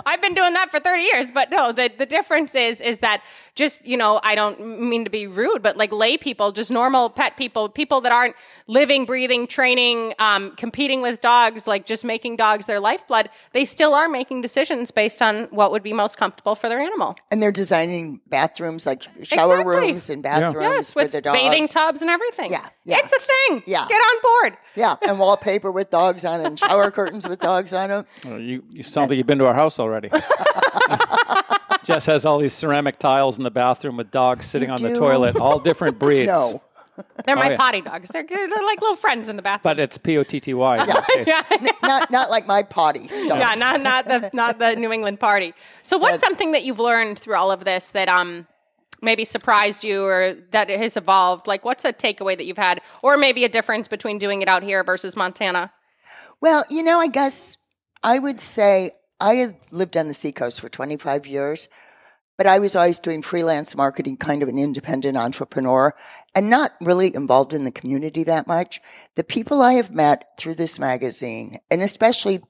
I've 0.06 0.20
been 0.20 0.34
doing 0.34 0.54
that 0.54 0.70
for 0.70 0.80
30 0.80 1.02
years, 1.02 1.30
but 1.30 1.50
no, 1.50 1.70
the, 1.70 1.90
the 1.96 2.06
difference 2.06 2.56
is 2.56 2.80
is 2.80 2.98
that 3.00 3.22
just, 3.54 3.86
you 3.86 3.96
know, 3.96 4.20
I 4.22 4.34
don't 4.34 4.80
mean 4.80 5.04
to 5.04 5.10
be 5.10 5.26
rude, 5.26 5.62
but 5.62 5.76
like 5.76 5.92
lay 5.92 6.16
people, 6.16 6.52
just 6.52 6.70
normal 6.70 7.10
pet 7.10 7.36
people, 7.36 7.68
people 7.68 8.00
that 8.02 8.12
aren't 8.12 8.34
living, 8.66 9.04
breathing, 9.04 9.46
training, 9.46 10.14
um, 10.18 10.54
competing 10.56 11.02
with 11.02 11.20
dogs, 11.20 11.66
like 11.66 11.84
just 11.84 12.04
making 12.04 12.36
dogs 12.36 12.66
their 12.66 12.80
lifeblood, 12.80 13.28
they 13.52 13.64
still 13.64 13.94
are 13.94 14.08
making 14.08 14.42
decisions 14.42 14.90
based 14.90 15.20
on 15.20 15.27
what 15.50 15.70
would 15.70 15.82
be 15.82 15.92
most 15.92 16.18
comfortable 16.18 16.54
for 16.54 16.68
their 16.68 16.78
animal. 16.80 17.16
and 17.30 17.42
they're 17.42 17.52
designing 17.52 18.20
bathrooms 18.28 18.86
like 18.86 19.02
shower 19.22 19.60
Exactly. 19.60 19.76
rooms 19.88 20.10
and 20.10 20.22
bathrooms 20.22 20.54
Yes, 20.76 20.92
for 20.92 21.02
with 21.02 21.12
the 21.12 21.20
dogs. 21.20 21.38
bathing 21.40 21.66
tubs 21.66 22.02
and 22.02 22.10
everything. 22.10 22.50
Yeah, 22.50 22.66
yeah. 22.84 22.96
It's 23.00 23.12
a 23.12 23.20
thing. 23.20 23.62
Yeah. 23.66 23.86
Get 23.88 23.94
on 23.96 24.22
board. 24.22 24.58
Yeah, 24.76 24.96
and 25.08 25.18
wallpaper 25.18 25.70
with 25.72 25.90
dogs 25.90 26.24
on 26.24 26.40
it, 26.40 26.46
and 26.46 26.58
shower 26.58 26.90
curtains 26.90 27.28
with 27.28 27.40
dogs 27.40 27.72
on 27.72 27.88
them. 27.90 28.04
Well, 28.24 28.40
you, 28.40 28.62
you 28.72 28.82
sound 28.82 29.10
like 29.10 29.16
you've 29.16 29.26
been 29.26 29.38
to 29.38 29.46
our 29.46 29.54
house 29.54 29.78
already. 29.80 30.10
Jess 31.84 32.04
has 32.06 32.26
all 32.26 32.38
these 32.38 32.52
ceramic 32.52 32.98
tiles 32.98 33.38
in 33.38 33.44
the 33.44 33.50
bathroom 33.50 33.96
with 33.96 34.10
dogs 34.10 34.44
sitting 34.46 34.68
on 34.70 34.82
the 34.82 34.98
toilet, 34.98 35.36
all 35.36 35.58
different 35.58 35.98
breeds. 36.04 36.30
No, 36.30 36.62
They're 37.26 37.36
my 37.36 37.48
Oh, 37.48 37.50
yeah. 37.50 37.56
potty 37.56 37.80
dogs. 37.80 38.08
They're, 38.10 38.24
they're 38.24 38.48
like 38.48 38.80
little 38.80 38.96
friends 38.96 39.28
in 39.28 39.36
the 39.36 39.42
bathroom. 39.42 39.62
But 39.74 39.80
it's 39.80 39.98
P 39.98 40.16
O 40.18 40.22
T 40.22 40.40
T 40.40 40.54
Y. 40.54 40.80
in 40.80 40.86
that 40.86 41.06
case. 41.06 41.26
yeah. 41.26 41.70
not 41.82 42.10
not 42.10 42.30
like 42.30 42.46
my 42.46 42.62
potty. 42.62 43.06
Dogs. 43.06 43.12
yeah, 43.38 43.54
not 43.56 43.80
not 43.80 44.04
the 44.06 44.30
not 44.34 44.58
the 44.58 44.74
New 44.76 44.92
England 44.92 45.20
party. 45.20 45.54
So, 45.82 45.98
what's 45.98 46.20
something 46.22 46.52
that 46.52 46.64
you've 46.64 46.80
learned 46.80 47.18
through 47.18 47.34
all 47.36 47.50
of 47.50 47.64
this 47.64 47.90
that 47.90 48.08
um 48.08 48.46
maybe 49.00 49.24
surprised 49.24 49.84
you 49.84 50.02
or 50.04 50.34
that 50.50 50.70
it 50.70 50.80
has 50.80 50.96
evolved? 50.96 51.46
Like, 51.46 51.64
what's 51.64 51.84
a 51.84 51.92
takeaway 51.92 52.36
that 52.36 52.44
you've 52.46 52.56
had, 52.58 52.80
or 53.02 53.16
maybe 53.16 53.44
a 53.44 53.48
difference 53.48 53.88
between 53.88 54.18
doing 54.18 54.42
it 54.42 54.48
out 54.48 54.62
here 54.62 54.82
versus 54.84 55.16
Montana? 55.16 55.72
Well, 56.40 56.64
you 56.70 56.82
know, 56.82 56.98
I 57.00 57.08
guess 57.08 57.56
I 58.02 58.18
would 58.18 58.40
say 58.40 58.92
I 59.20 59.34
have 59.34 59.54
lived 59.72 59.96
on 59.96 60.08
the 60.08 60.14
seacoast 60.14 60.60
for 60.60 60.68
25 60.68 61.26
years, 61.26 61.68
but 62.38 62.46
I 62.46 62.60
was 62.60 62.74
always 62.74 62.98
doing 62.98 63.20
freelance 63.20 63.76
marketing, 63.76 64.16
kind 64.16 64.42
of 64.42 64.48
an 64.48 64.58
independent 64.58 65.18
entrepreneur, 65.18 65.92
and 66.34 66.48
not 66.48 66.72
really 66.80 67.14
involved 67.14 67.52
in 67.52 67.64
the 67.64 67.72
community 67.72 68.24
that 68.24 68.46
much. 68.46 68.80
The 69.16 69.24
people 69.24 69.60
I 69.60 69.74
have 69.74 69.90
met 69.90 70.24
through 70.38 70.54
this 70.54 70.78
magazine, 70.78 71.58
and 71.70 71.82
especially 71.82 72.40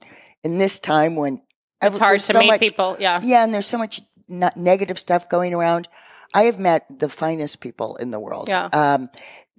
in 0.45 0.59
this 0.59 0.78
time 0.78 1.16
when 1.16 1.40
Ever- 1.80 1.99
hard 1.99 2.21
to 2.21 2.33
so 2.33 2.38
meet 2.38 2.49
much- 2.49 2.61
people, 2.61 2.97
yeah. 3.00 3.21
Yeah, 3.25 3.42
and 3.42 3.52
there's 3.52 3.66
so 3.66 3.78
much 3.78 4.02
negative 4.28 4.99
stuff 4.99 5.28
going 5.28 5.54
around. 5.54 5.88
I 6.35 6.42
have 6.42 6.59
met 6.59 6.85
the 6.99 7.09
finest 7.09 7.61
people 7.61 7.97
in 7.97 8.11
the 8.11 8.21
world. 8.21 8.49
Yeah. 8.49 8.66
Um, 8.66 9.09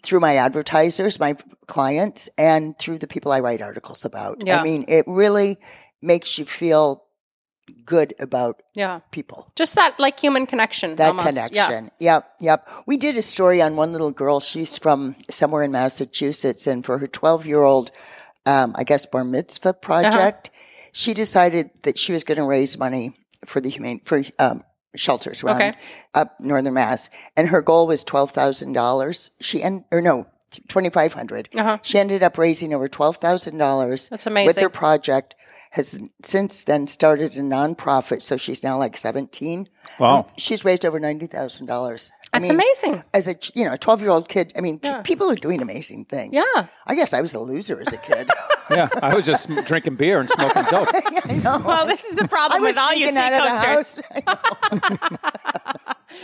through 0.04 0.20
my 0.22 0.36
advertisers, 0.38 1.20
my 1.20 1.36
clients, 1.68 2.30
and 2.38 2.78
through 2.80 3.00
the 3.00 3.08
people 3.08 3.32
I 3.34 3.40
write 3.42 3.62
articles 3.62 4.06
about. 4.06 4.46
Yeah. 4.46 4.62
I 4.62 4.64
mean, 4.64 4.86
it 4.88 5.04
really 5.08 5.58
makes 6.02 6.38
you 6.38 6.46
feel 6.46 7.04
good 7.86 8.14
about 8.20 8.62
Yeah. 8.76 9.00
people. 9.12 9.50
Just 9.56 9.76
that 9.76 10.00
like 10.00 10.20
human 10.20 10.46
connection. 10.46 10.96
That 10.98 11.10
almost. 11.10 11.34
Yeah. 11.36 11.48
connection. 11.48 11.92
Yep, 12.00 12.30
yep. 12.40 12.68
We 12.86 12.98
did 12.98 13.18
a 13.18 13.22
story 13.22 13.62
on 13.62 13.76
one 13.76 13.92
little 13.92 14.12
girl. 14.12 14.40
She's 14.40 14.78
from 14.78 15.16
somewhere 15.30 15.64
in 15.64 15.72
Massachusetts, 15.72 16.68
and 16.68 16.86
for 16.86 16.98
her 17.00 17.08
12 17.08 17.46
year 17.46 17.64
old, 17.64 17.92
um, 18.46 18.74
I 18.78 18.84
guess, 18.84 19.06
bar 19.06 19.24
mitzvah 19.24 19.74
project, 19.76 20.50
Uh-huh. 20.54 20.90
she 20.92 21.14
decided 21.14 21.70
that 21.84 21.98
she 21.98 22.14
was 22.14 22.24
going 22.24 22.38
to 22.40 22.44
raise 22.46 22.78
money 22.78 23.14
for 23.46 23.62
the 23.62 23.70
humane, 23.70 24.02
for, 24.04 24.24
um, 24.40 24.64
shelters 24.96 25.44
around 25.44 25.56
Okay. 25.62 25.74
up 26.16 26.40
northern 26.40 26.74
mass 26.74 27.12
and 27.38 27.50
her 27.50 27.62
goal 27.62 27.86
was 27.86 28.04
$12,000 28.04 29.30
she 29.40 29.62
end 29.62 29.84
or 29.92 30.02
no 30.02 30.26
2500 30.68 31.48
Uh-huh. 31.56 31.78
she 31.84 32.00
ended 32.00 32.24
up 32.24 32.40
raising 32.40 32.74
over 32.74 32.88
$12,000 32.88 34.10
That's 34.10 34.26
amazing. 34.26 34.48
with 34.48 34.58
her 34.58 34.70
project 34.70 35.36
has 35.72 36.00
since 36.24 36.64
then 36.64 36.88
started 36.88 37.36
a 37.36 37.42
nonprofit. 37.42 38.22
So 38.22 38.38
she's 38.38 38.64
now 38.64 38.78
like 38.78 38.98
17. 38.98 39.68
Wow. 40.00 40.18
Um, 40.18 40.26
she's 40.38 40.66
raised 40.66 40.86
over 40.86 41.00
$90,000 41.00 42.12
that's 42.40 42.52
mean, 42.52 42.62
amazing. 42.62 43.04
As 43.14 43.28
a 43.28 43.36
you 43.54 43.66
know, 43.66 43.76
twelve 43.76 44.02
year 44.02 44.10
old 44.10 44.30
kid, 44.30 44.54
I 44.58 44.62
mean, 44.62 44.80
yeah. 44.84 45.02
people 45.02 45.30
are 45.30 45.36
doing 45.36 45.62
amazing 45.62 46.06
things. 46.06 46.34
Yeah. 46.34 46.68
I 46.86 46.96
guess 46.96 47.14
I 47.14 47.22
was 47.22 47.36
a 47.36 47.40
loser 47.40 47.80
as 47.80 47.94
a 47.94 47.98
kid. 47.98 48.30
yeah, 48.72 48.90
I 49.02 49.16
was 49.16 49.26
just 49.26 49.50
drinking 49.66 49.96
beer 49.96 50.20
and 50.20 50.30
smoking 50.30 50.64
dope. 50.70 50.90
Well, 51.64 51.86
this 51.86 52.06
is 52.06 52.16
the 52.16 52.28
problem 52.28 52.64
with 52.64 52.78
all 52.78 52.94
you 52.94 53.08
sea 53.08 53.14
coasters. 53.14 54.00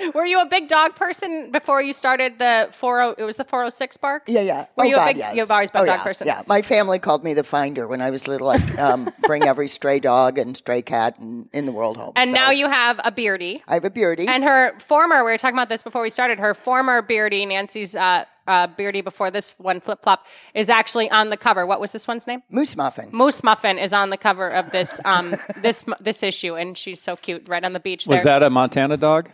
Were 0.13 0.25
you 0.25 0.41
a 0.41 0.45
big 0.45 0.67
dog 0.67 0.95
person 0.95 1.51
before 1.51 1.81
you 1.81 1.93
started 1.93 2.39
the 2.39 2.69
four? 2.71 3.01
Oh, 3.01 3.15
it 3.17 3.23
was 3.23 3.37
the 3.37 3.43
four 3.43 3.59
hundred 3.59 3.71
six 3.71 3.97
bark. 3.97 4.23
Yeah, 4.27 4.41
yeah. 4.41 4.65
Were 4.75 4.83
oh, 4.83 4.87
you 4.87 4.95
God, 4.95 5.03
a 5.03 5.07
big? 5.09 5.17
Yes. 5.17 5.35
You've 5.35 5.51
always 5.51 5.71
been 5.71 5.81
oh, 5.81 5.83
a 5.83 5.87
dog 5.87 5.99
yeah, 5.99 6.03
person. 6.03 6.27
Yeah, 6.27 6.41
my 6.47 6.61
family 6.61 6.99
called 6.99 7.23
me 7.23 7.33
the 7.33 7.43
finder 7.43 7.87
when 7.87 8.01
I 8.01 8.09
was 8.09 8.27
little. 8.27 8.49
I 8.49 8.57
um, 8.79 9.09
bring 9.23 9.43
every 9.43 9.67
stray 9.67 9.99
dog 9.99 10.37
and 10.37 10.57
stray 10.57 10.81
cat 10.81 11.17
in 11.19 11.65
the 11.65 11.71
world 11.71 11.97
home. 11.97 12.13
And 12.15 12.31
so. 12.31 12.35
now 12.35 12.51
you 12.51 12.67
have 12.67 12.99
a 13.03 13.11
beardy. 13.11 13.59
I 13.67 13.75
have 13.75 13.85
a 13.85 13.89
beardy, 13.89 14.27
and 14.27 14.43
her 14.43 14.77
former. 14.79 15.23
We 15.23 15.31
were 15.31 15.37
talking 15.37 15.55
about 15.55 15.69
this 15.69 15.83
before 15.83 16.01
we 16.05 16.11
started, 16.11 16.39
her 16.39 16.53
former 16.53 17.01
beardy, 17.01 17.47
Nancy's 17.47 17.95
uh, 17.95 18.25
uh, 18.47 18.67
beardy 18.67 19.01
before 19.01 19.31
this 19.31 19.55
one, 19.57 19.79
Flip 19.79 20.03
Flop, 20.03 20.27
is 20.53 20.69
actually 20.69 21.09
on 21.09 21.31
the 21.31 21.35
cover. 21.35 21.65
What 21.65 21.81
was 21.81 21.91
this 21.91 22.07
one's 22.07 22.27
name? 22.27 22.43
Moose 22.51 22.77
muffin. 22.77 23.09
Moose 23.11 23.43
Muffin 23.43 23.79
is 23.79 23.91
on 23.91 24.11
the 24.11 24.17
cover 24.17 24.47
of 24.47 24.69
this 24.69 25.03
um, 25.03 25.35
this 25.57 25.83
this 25.99 26.21
issue, 26.21 26.55
and 26.55 26.77
she's 26.77 27.01
so 27.01 27.15
cute, 27.15 27.49
right 27.49 27.63
on 27.63 27.73
the 27.73 27.79
beach 27.79 28.05
Was 28.05 28.23
there. 28.23 28.39
that 28.39 28.43
a 28.43 28.51
Montana 28.51 28.97
dog? 28.97 29.31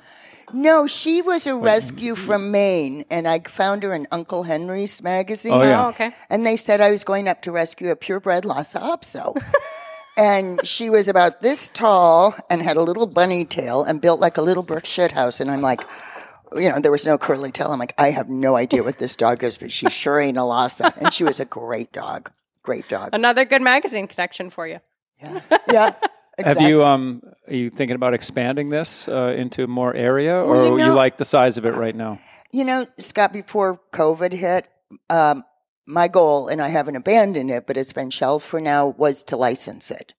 No, 0.53 0.87
she 0.87 1.21
was 1.21 1.45
a 1.45 1.55
rescue 1.55 2.15
from 2.15 2.51
Maine, 2.51 3.03
and 3.11 3.27
I 3.27 3.39
found 3.39 3.83
her 3.83 3.93
in 3.93 4.07
Uncle 4.11 4.43
Henry's 4.43 5.03
magazine. 5.03 5.51
Oh, 5.53 5.61
yeah. 5.61 5.85
Oh, 5.85 5.89
okay. 5.89 6.11
And 6.29 6.45
they 6.45 6.55
said 6.55 6.79
I 6.79 6.89
was 6.91 7.03
going 7.03 7.27
up 7.27 7.41
to 7.43 7.51
rescue 7.51 7.89
a 7.89 7.95
purebred 7.97 8.45
Lhasa 8.45 8.79
Apso. 8.79 9.35
and 10.17 10.65
she 10.65 10.89
was 10.89 11.07
about 11.07 11.41
this 11.41 11.69
tall 11.69 12.35
and 12.49 12.61
had 12.61 12.75
a 12.75 12.81
little 12.81 13.07
bunny 13.07 13.45
tail 13.45 13.83
and 13.83 14.01
built 14.01 14.19
like 14.19 14.37
a 14.37 14.41
little 14.41 14.63
brick 14.63 14.85
shit 14.85 15.13
house. 15.13 15.39
And 15.39 15.49
I'm 15.49 15.61
like, 15.61 15.81
you 16.55 16.69
know, 16.69 16.79
there 16.79 16.91
was 16.91 17.05
no 17.05 17.17
curly 17.17 17.51
tail. 17.51 17.71
I'm 17.71 17.79
like, 17.79 17.93
I 17.97 18.11
have 18.11 18.29
no 18.29 18.55
idea 18.55 18.83
what 18.83 18.97
this 18.97 19.15
dog 19.15 19.43
is, 19.43 19.57
but 19.57 19.71
she 19.71 19.89
sure 19.89 20.19
ain't 20.19 20.37
a 20.37 20.43
Lhasa. 20.43 20.93
And 20.99 21.13
she 21.13 21.23
was 21.23 21.39
a 21.39 21.45
great 21.45 21.91
dog. 21.91 22.31
Great 22.63 22.87
dog. 22.89 23.09
Another 23.13 23.45
good 23.45 23.61
magazine 23.61 24.07
connection 24.07 24.49
for 24.49 24.67
you. 24.67 24.79
Yeah. 25.21 25.41
Yeah. 25.71 25.93
Have 26.43 26.61
you 26.61 26.83
um 26.83 27.21
are 27.47 27.53
you 27.53 27.69
thinking 27.69 27.95
about 27.95 28.13
expanding 28.13 28.69
this 28.69 29.07
uh, 29.07 29.35
into 29.37 29.67
more 29.67 29.93
area 29.93 30.41
or 30.41 30.49
Well, 30.49 30.79
you 30.79 30.85
you, 30.85 30.93
like 30.93 31.17
the 31.17 31.25
size 31.25 31.57
of 31.57 31.65
it 31.65 31.75
right 31.75 31.95
now? 31.95 32.19
You 32.51 32.63
know, 32.63 32.87
Scott, 32.97 33.31
before 33.31 33.79
COVID 33.91 34.33
hit, 34.33 34.67
um, 35.09 35.43
my 35.85 36.07
goal, 36.07 36.47
and 36.47 36.61
I 36.61 36.69
haven't 36.69 36.95
abandoned 36.95 37.51
it, 37.51 37.67
but 37.67 37.77
it's 37.77 37.93
been 37.93 38.09
shelved 38.09 38.45
for 38.45 38.59
now, 38.61 38.87
was 38.97 39.23
to 39.25 39.37
license 39.37 39.91
it. 39.91 40.13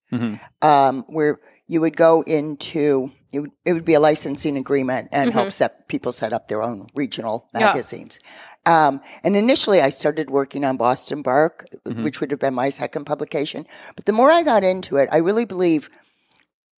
Um, 0.61 1.05
where 1.09 1.41
you 1.67 1.81
would 1.81 1.97
go 1.97 2.23
into, 2.23 3.11
it 3.33 3.41
would, 3.41 3.51
it 3.65 3.73
would 3.73 3.85
be 3.85 3.95
a 3.95 4.01
licensing 4.01 4.57
agreement 4.57 5.09
and 5.13 5.33
help 5.33 5.53
set 5.53 5.89
people 5.89 6.13
set 6.13 6.33
up 6.33 6.49
their 6.49 6.63
own 6.63 6.87
regional 6.95 7.49
Yeah. 7.55 7.67
magazines. 7.67 8.21
Um, 8.65 9.01
and 9.25 9.37
initially 9.37 9.81
I 9.81 9.91
started 9.91 10.31
working 10.31 10.65
on 10.65 10.77
Boston 10.77 11.23
Bark, 11.23 11.67
which 11.85 12.21
would 12.21 12.31
have 12.31 12.39
been 12.41 12.55
my 12.55 12.69
second 12.69 13.07
publication. 13.07 13.67
But 13.97 14.05
the 14.05 14.13
more 14.13 14.31
I 14.31 14.43
got 14.43 14.63
into 14.63 14.97
it, 14.97 15.09
I 15.11 15.17
really 15.17 15.45
believe 15.45 15.91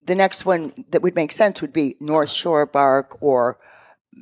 the 0.07 0.15
next 0.15 0.47
one 0.47 0.73
that 0.91 1.03
would 1.03 1.15
make 1.15 1.33
sense 1.33 1.61
would 1.61 1.73
be 1.73 1.97
North 2.01 2.31
Shore 2.31 2.65
Bark 2.67 3.19
or 3.21 3.59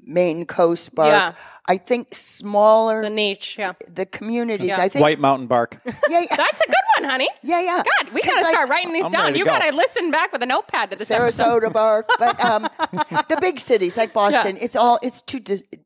Maine 0.07 0.45
Coast 0.47 0.95
Bark. 0.95 1.09
Yeah. 1.09 1.33
I 1.69 1.77
think 1.77 2.13
smaller 2.13 3.03
The 3.03 3.09
the, 3.09 3.15
niche, 3.15 3.57
yeah. 3.57 3.75
The 3.89 4.05
communities. 4.05 4.69
Yeah. 4.69 4.81
I 4.81 4.89
think 4.89 5.01
White 5.03 5.21
Mountain 5.21 5.47
Bark. 5.47 5.81
yeah, 5.85 5.93
yeah, 6.11 6.27
That's 6.37 6.61
a 6.61 6.67
good 6.67 6.75
one, 6.99 7.09
honey. 7.09 7.29
yeah, 7.45 7.61
yeah. 7.61 7.83
God, 7.85 8.13
we 8.13 8.21
got 8.21 8.31
to 8.39 8.43
like, 8.43 8.51
start 8.53 8.69
writing 8.69 8.93
these 8.93 9.05
I'm 9.07 9.13
down. 9.13 9.35
You 9.37 9.45
go. 9.45 9.51
got 9.53 9.63
to 9.71 9.75
listen 9.77 10.11
back 10.11 10.33
with 10.33 10.43
a 10.43 10.47
notepad 10.47 10.91
to 10.91 10.99
this 10.99 11.09
episode. 11.13 11.45
Sarasota 11.63 11.73
Bark, 11.73 12.11
but 12.19 12.45
um, 12.45 12.63
the 12.81 13.39
big 13.41 13.61
cities 13.61 13.97
like 13.97 14.13
Boston, 14.13 14.57
it's 14.61 14.75
all 14.75 14.99
it's 15.05 15.23
too 15.23 15.39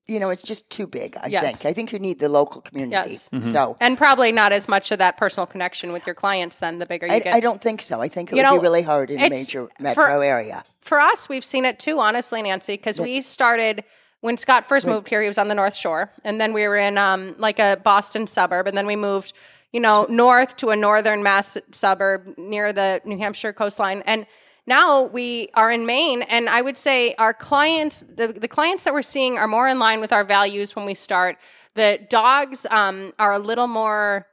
you 0.07 0.19
know 0.19 0.31
it's 0.31 0.43
just 0.43 0.71
too 0.71 0.87
big. 0.87 1.17
I 1.23 1.27
Yes. 1.27 1.45
think. 1.63 1.71
I 1.71 1.75
think 1.75 1.93
you 1.93 1.99
need 1.99 2.21
the 2.21 2.31
local 2.31 2.63
community. 2.63 3.11
Yes. 3.11 3.29
So 3.41 3.77
And 3.79 3.99
probably 3.99 4.33
not 4.33 4.53
as 4.53 4.69
much 4.69 4.93
of 4.93 4.99
that 4.99 5.19
personal 5.19 5.47
connection 5.47 5.93
with 5.93 6.07
your 6.07 6.15
clients 6.15 6.57
then 6.59 6.79
the 6.79 6.87
bigger 6.87 7.07
you 7.07 7.17
I, 7.17 7.19
get. 7.19 7.35
I 7.35 7.41
don't 7.41 7.61
think 7.61 7.83
so. 7.83 8.01
I 8.01 8.09
think 8.09 8.31
it 8.33 8.37
You 8.37 8.43
would 8.43 8.49
know, 8.49 8.59
be 8.59 8.63
really 8.63 8.83
hard 8.83 9.11
in 9.11 9.21
a 9.21 9.25
it's- 9.25 9.41
major 9.41 9.67
for- 9.77 9.83
metro 9.83 10.21
area. 10.21 10.63
For 10.87 11.01
us, 11.01 11.29
we've 11.29 11.45
seen 11.45 11.65
it 11.65 11.79
too, 11.79 11.99
honestly, 11.99 12.43
Nancy, 12.43 12.75
because 12.75 13.01
we 13.01 13.21
started 13.21 13.85
when 14.21 14.37
Scott 14.37 14.67
first 14.67 14.87
moved 14.87 15.09
here. 15.09 15.21
He 15.21 15.29
was 15.29 15.39
on 15.39 15.49
the 15.49 15.55
North 15.55 15.77
Shore, 15.77 16.13
and 16.25 16.41
then 16.41 16.53
we 16.53 16.67
were 16.67 16.77
in 16.77 16.99
um, 16.99 17.35
like 17.39 17.59
a 17.59 17.79
Boston 17.83 18.27
suburb, 18.27 18.67
and 18.67 18.77
then 18.77 18.87
we 18.87 18.97
moved, 18.97 19.33
you 19.73 19.81
know, 19.81 20.07
north 20.09 20.57
to 20.59 20.71
a 20.71 20.77
northern 20.77 21.23
Mass 21.23 21.59
suburb 21.71 22.37
near 22.39 22.73
the 22.73 23.01
New 23.05 23.19
Hampshire 23.19 23.53
coastline, 23.53 24.03
and 24.07 24.27
now 24.67 25.05
we 25.05 25.49
are 25.55 25.71
in 25.71 25.87
Maine, 25.87 26.23
and 26.23 26.49
I 26.49 26.61
would 26.61 26.77
say 26.77 27.15
our 27.17 27.33
clients, 27.33 28.01
the, 28.01 28.29
the 28.29 28.49
clients 28.49 28.83
that 28.85 28.93
we're 28.93 29.03
seeing, 29.03 29.39
are 29.39 29.47
more 29.47 29.69
in 29.69 29.79
line 29.79 30.01
with 30.01 30.13
our 30.13 30.25
values 30.25 30.75
when 30.75 30.87
we 30.87 30.95
start. 30.95 31.37
The 31.75 32.05
dogs 32.11 32.67
um, 32.71 33.13
are 33.19 33.33
a 33.33 33.39
little 33.39 33.69
more. 33.69 34.27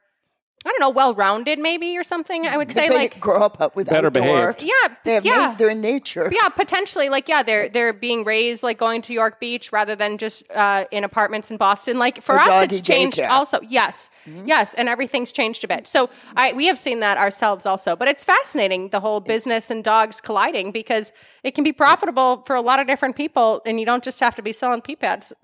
I 0.65 0.69
don't 0.69 0.79
know, 0.79 0.89
well 0.91 1.13
rounded 1.13 1.59
maybe 1.59 1.97
or 1.97 2.03
something. 2.03 2.47
I 2.47 2.55
would 2.57 2.71
say 2.71 2.87
they 2.89 2.95
like 2.95 3.19
grow 3.19 3.43
up 3.43 3.59
up 3.59 3.75
with 3.75 3.89
Better 3.89 4.07
outdoor. 4.07 4.53
behaved. 4.53 4.63
Yeah, 4.63 4.95
they 5.03 5.13
have 5.15 5.25
yeah. 5.25 5.49
na- 5.49 5.55
they're 5.55 5.69
in 5.71 5.81
nature. 5.81 6.29
yeah, 6.31 6.47
potentially. 6.49 7.09
Like, 7.09 7.27
yeah, 7.27 7.43
they're 7.43 7.67
they're 7.69 7.91
being 7.93 8.23
raised 8.23 8.63
like 8.63 8.77
going 8.77 9.01
to 9.03 9.13
York 9.13 9.39
Beach 9.39 9.71
rather 9.73 9.95
than 9.95 10.17
just 10.17 10.49
uh, 10.51 10.85
in 10.91 11.03
apartments 11.03 11.51
in 11.51 11.57
Boston. 11.57 11.99
Like 11.99 12.21
for 12.21 12.35
Or 12.35 12.39
us, 12.39 12.63
it's 12.63 12.79
changed 12.81 13.17
daycare. 13.17 13.29
also. 13.29 13.59
Yes, 13.67 14.09
yes, 14.45 14.73
and 14.73 14.87
everything's 14.87 15.31
changed 15.31 15.63
a 15.63 15.67
bit. 15.67 15.85
So 15.87 16.09
I 16.37 16.53
we 16.53 16.67
have 16.67 16.79
seen 16.79 17.01
that 17.01 17.17
ourselves 17.17 17.65
also. 17.65 17.95
But 17.95 18.07
it's 18.07 18.23
fascinating 18.23 18.89
the 18.89 18.99
whole 19.01 19.19
business 19.19 19.69
and 19.69 19.83
dogs 19.83 20.21
colliding 20.21 20.71
because 20.71 21.11
it 21.43 21.55
can 21.55 21.63
be 21.65 21.73
profitable 21.73 22.43
for 22.47 22.55
a 22.55 22.61
lot 22.61 22.79
of 22.79 22.87
different 22.87 23.15
people, 23.17 23.61
and 23.65 23.79
you 23.79 23.85
don't 23.85 24.03
just 24.03 24.19
have 24.21 24.35
to 24.37 24.41
be 24.41 24.53
selling 24.53 24.81
pee 24.81 24.95
pads. 24.95 25.33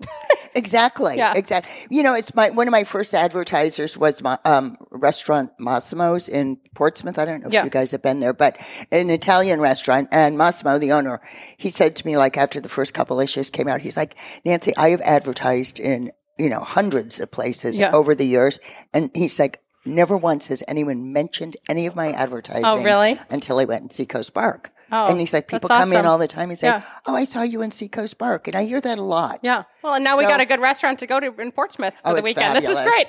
Exactly. 0.56 1.16
Yeah. 1.16 1.32
Exactly. 1.36 1.70
You 1.96 2.02
know, 2.02 2.12
it's 2.12 2.34
my 2.34 2.50
one 2.50 2.66
of 2.66 2.72
my 2.72 2.82
first 2.82 3.14
advertisers 3.14 3.96
was 3.96 4.20
my 4.20 4.36
um, 4.44 4.74
restaurant 5.10 5.50
Massimo's 5.58 6.28
in 6.28 6.58
Portsmouth. 6.76 7.18
I 7.18 7.24
don't 7.24 7.42
know 7.42 7.50
Yeah. 7.50 7.60
if 7.60 7.64
you 7.64 7.70
guys 7.70 7.90
have 7.90 8.02
been 8.02 8.20
there, 8.20 8.32
but 8.32 8.56
an 8.92 9.10
Italian 9.10 9.60
restaurant. 9.60 10.08
And 10.12 10.38
Massimo, 10.38 10.78
the 10.78 10.92
owner, 10.92 11.20
he 11.56 11.68
said 11.68 11.96
to 11.96 12.06
me 12.06 12.16
like 12.16 12.36
after 12.36 12.60
the 12.60 12.68
first 12.68 12.94
couple 12.94 13.18
issues 13.18 13.50
came 13.50 13.66
out, 13.66 13.80
he's 13.80 13.96
like, 13.96 14.14
Nancy, 14.44 14.72
I 14.76 14.90
have 14.90 15.00
advertised 15.00 15.80
in 15.80 16.12
you 16.38 16.48
know 16.48 16.60
hundreds 16.60 17.18
of 17.20 17.30
places 17.32 17.78
Yeah. 17.78 17.90
over 17.92 18.14
the 18.14 18.26
years, 18.26 18.60
and 18.94 19.10
he's 19.14 19.38
like. 19.40 19.58
Never 19.86 20.14
once 20.14 20.48
has 20.48 20.62
anyone 20.68 21.10
mentioned 21.10 21.56
any 21.70 21.86
of 21.86 21.96
my 21.96 22.08
oh, 22.10 22.22
advertising. 22.24 22.66
Oh, 22.66 22.82
really? 22.84 23.18
Until 23.30 23.58
I 23.58 23.64
went 23.64 23.82
in 23.84 23.88
Seacoast 23.88 24.34
Bark. 24.34 24.70
Oh, 24.92 25.06
and 25.08 25.18
he's 25.18 25.32
like, 25.32 25.48
people 25.48 25.70
come 25.70 25.94
in 25.94 26.04
all 26.04 26.18
the 26.18 26.28
time 26.28 26.50
and 26.50 26.58
say, 26.58 26.66
Yeah. 26.66 26.82
"Oh, 27.06 27.14
I 27.16 27.24
saw 27.24 27.40
you 27.42 27.62
in 27.62 27.70
Seacoast 27.70 28.18
Bark," 28.18 28.46
and 28.46 28.54
I 28.54 28.64
hear 28.64 28.82
that 28.82 28.98
a 28.98 29.02
lot. 29.18 29.38
yeah. 29.42 29.62
Well, 29.82 29.94
and 29.94 30.04
now 30.04 30.18
we 30.18 30.24
got 30.24 30.40
a 30.40 30.44
good 30.44 30.60
restaurant 30.60 30.98
to 30.98 31.06
go 31.06 31.18
to 31.18 31.32
in 31.40 31.50
Portsmouth 31.50 31.94
for 31.94 32.10
Oh, 32.10 32.14
the 32.14 32.20
weekend. 32.22 32.54
This 32.56 32.68
is 32.68 32.78
great. 32.78 33.06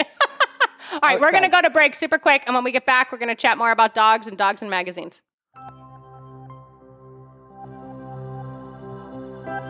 All 0.92 1.00
right, 1.02 1.18
oh, 1.18 1.22
we're 1.22 1.32
going 1.32 1.44
to 1.44 1.50
go 1.50 1.62
to 1.62 1.70
break 1.70 1.96
super 1.96 2.18
quick, 2.18 2.44
and 2.46 2.54
when 2.54 2.64
we 2.64 2.72
get 2.72 2.86
back, 2.86 3.12
we're 3.12 3.18
going 3.18 3.30
to 3.30 3.36
chat 3.36 3.58
more 3.58 3.72
about 3.72 3.96
dogs 3.96 4.28
and 4.28 4.38
dogs 4.38 4.62
and 4.62 4.70
magazines. 4.70 5.22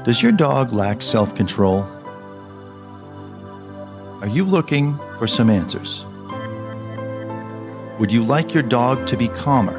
Does 0.03 0.23
your 0.23 0.31
dog 0.31 0.73
lack 0.73 1.03
self 1.03 1.35
control? 1.35 1.81
Are 4.21 4.27
you 4.27 4.43
looking 4.43 4.97
for 5.19 5.27
some 5.27 5.49
answers? 5.49 6.05
Would 7.99 8.11
you 8.11 8.23
like 8.23 8.53
your 8.55 8.63
dog 8.63 9.05
to 9.07 9.15
be 9.15 9.27
calmer? 9.27 9.77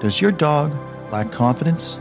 Does 0.00 0.20
your 0.20 0.30
dog 0.30 0.72
lack 1.10 1.32
confidence? 1.32 1.98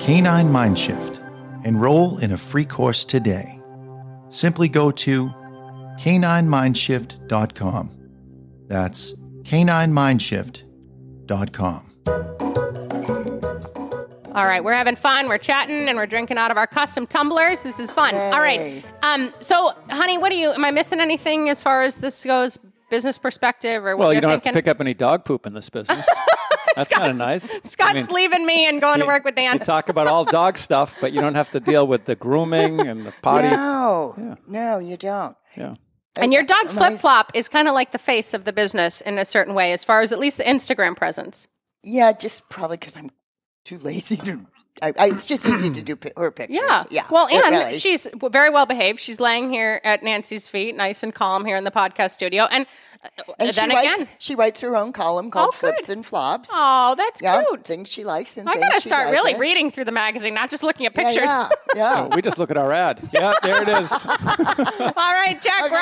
Canine 0.00 0.48
Mindshift. 0.48 1.18
Enroll 1.66 2.16
in 2.18 2.32
a 2.32 2.38
free 2.38 2.64
course 2.64 3.04
today. 3.04 3.60
Simply 4.30 4.68
go 4.68 4.90
to 4.90 5.32
caninemindshift.com. 6.02 7.90
That's 8.68 9.14
caninemindshift, 9.42 10.62
quirkyquirkydog.com. 11.26 11.88
All 14.34 14.46
right, 14.46 14.64
we're 14.64 14.72
having 14.72 14.96
fun. 14.96 15.28
We're 15.28 15.36
chatting 15.36 15.88
and 15.88 15.98
we're 15.98 16.06
drinking 16.06 16.38
out 16.38 16.50
of 16.50 16.56
our 16.56 16.66
custom 16.66 17.06
tumblers. 17.06 17.62
This 17.62 17.78
is 17.78 17.92
fun. 17.92 18.14
All 18.14 18.40
right. 18.40 18.82
Um, 19.02 19.32
so, 19.40 19.72
honey, 19.90 20.16
what 20.16 20.30
do 20.30 20.38
you? 20.38 20.52
Am 20.52 20.64
I 20.64 20.70
missing 20.70 21.00
anything 21.00 21.50
as 21.50 21.62
far 21.62 21.82
as 21.82 21.96
this 21.96 22.24
goes, 22.24 22.58
business 22.88 23.18
perspective, 23.18 23.84
or 23.84 23.94
what 23.94 24.04
Well, 24.04 24.12
you're 24.14 24.22
don't 24.22 24.30
have 24.30 24.40
to 24.42 24.52
pick 24.52 24.68
up 24.68 24.80
any 24.80 24.94
dog 24.94 25.26
poop 25.26 25.46
in 25.46 25.52
this 25.52 25.68
business. 25.68 26.08
That's 26.76 26.88
kind 26.88 27.10
of 27.10 27.18
nice. 27.18 27.50
Scott's 27.64 27.90
I 27.90 27.92
mean, 27.92 28.06
leaving 28.06 28.46
me 28.46 28.66
and 28.66 28.80
going 28.80 29.00
to 29.00 29.06
work 29.06 29.24
with 29.24 29.38
You 29.38 29.58
talk 29.58 29.90
about 29.90 30.06
all 30.06 30.24
dog 30.40 30.56
stuff, 30.56 30.96
but 31.02 31.12
you 31.12 31.20
don't 31.20 31.34
have 31.34 31.50
to 31.50 31.60
deal 31.60 31.86
with 31.86 32.06
the 32.06 32.14
grooming 32.14 32.80
and 32.80 33.04
the 33.04 33.12
potty. 33.20 33.48
No, 33.48 34.38
no, 34.48 34.78
you 34.78 34.96
don't. 34.96 35.36
Yeah. 35.54 35.74
And 36.20 36.32
your 36.32 36.42
dog 36.42 36.68
flip 36.68 36.98
flop 36.98 37.32
is 37.34 37.48
kind 37.48 37.68
of 37.68 37.74
like 37.74 37.92
the 37.92 37.98
face 37.98 38.34
of 38.34 38.44
the 38.44 38.52
business 38.52 39.00
in 39.00 39.18
a 39.18 39.24
certain 39.24 39.54
way, 39.54 39.72
as 39.72 39.84
far 39.84 40.00
as 40.00 40.12
at 40.12 40.18
least 40.18 40.38
the 40.38 40.44
Instagram 40.44 40.96
presence. 40.96 41.48
Yeah, 41.82 42.12
just 42.12 42.48
probably 42.48 42.76
because 42.76 42.96
I'm 42.96 43.10
too 43.64 43.78
lazy 43.78 44.16
to. 44.18 44.46
I, 44.82 44.88
I, 44.98 45.06
it's 45.08 45.26
just 45.26 45.46
easy 45.48 45.70
to 45.70 45.82
do 45.90 45.96
pi- 45.96 46.12
her 46.16 46.30
pictures. 46.30 46.58
Yeah. 46.60 46.82
yeah. 46.90 47.02
Well, 47.10 47.28
and 47.28 47.54
really- 47.54 47.78
she's 47.78 48.08
very 48.30 48.50
well 48.50 48.66
behaved. 48.66 49.00
She's 49.00 49.20
laying 49.20 49.50
here 49.50 49.80
at 49.84 50.02
Nancy's 50.02 50.48
feet, 50.48 50.74
nice 50.76 51.02
and 51.02 51.14
calm 51.14 51.44
here 51.44 51.56
in 51.56 51.64
the 51.64 51.70
podcast 51.70 52.10
studio. 52.12 52.44
And, 52.50 52.66
and 53.38 53.50
then 53.50 53.52
she 53.52 53.60
writes, 53.74 53.94
again, 53.96 54.08
she 54.18 54.34
writes 54.36 54.60
her 54.60 54.76
own 54.76 54.92
column 54.92 55.30
called 55.30 55.48
Oh. 55.48 55.56
Flips 55.56 55.88
and 55.88 56.06
Flops. 56.06 56.48
oh, 56.52 56.94
that's 56.96 57.20
yeah, 57.20 57.42
cute. 57.42 57.64
things 57.64 57.90
she 57.90 58.04
likes 58.04 58.36
and 58.38 58.48
I 58.48 58.52
things 58.52 58.64
gotta 58.64 58.80
she 58.80 58.88
start 58.88 59.10
really 59.10 59.32
doesn't. 59.32 59.40
reading 59.40 59.70
through 59.72 59.84
the 59.86 59.92
magazine, 59.92 60.34
not 60.34 60.50
just 60.50 60.62
looking 60.62 60.86
at 60.86 60.96
Yeah, 60.96 61.02
pictures. 61.04 61.24
Yeah, 61.24 61.48
yeah. 61.74 62.08
Oh, 62.10 62.14
we 62.14 62.22
just 62.22 62.38
look 62.38 62.50
at 62.50 62.56
our 62.56 62.72
ad. 62.72 63.00
Yeah, 63.12 63.32
there 63.42 63.60
it 63.62 63.68
is. 63.68 63.92
All 64.06 65.12
right, 65.12 65.38
Jack 65.42 65.64
Okay, 65.64 65.74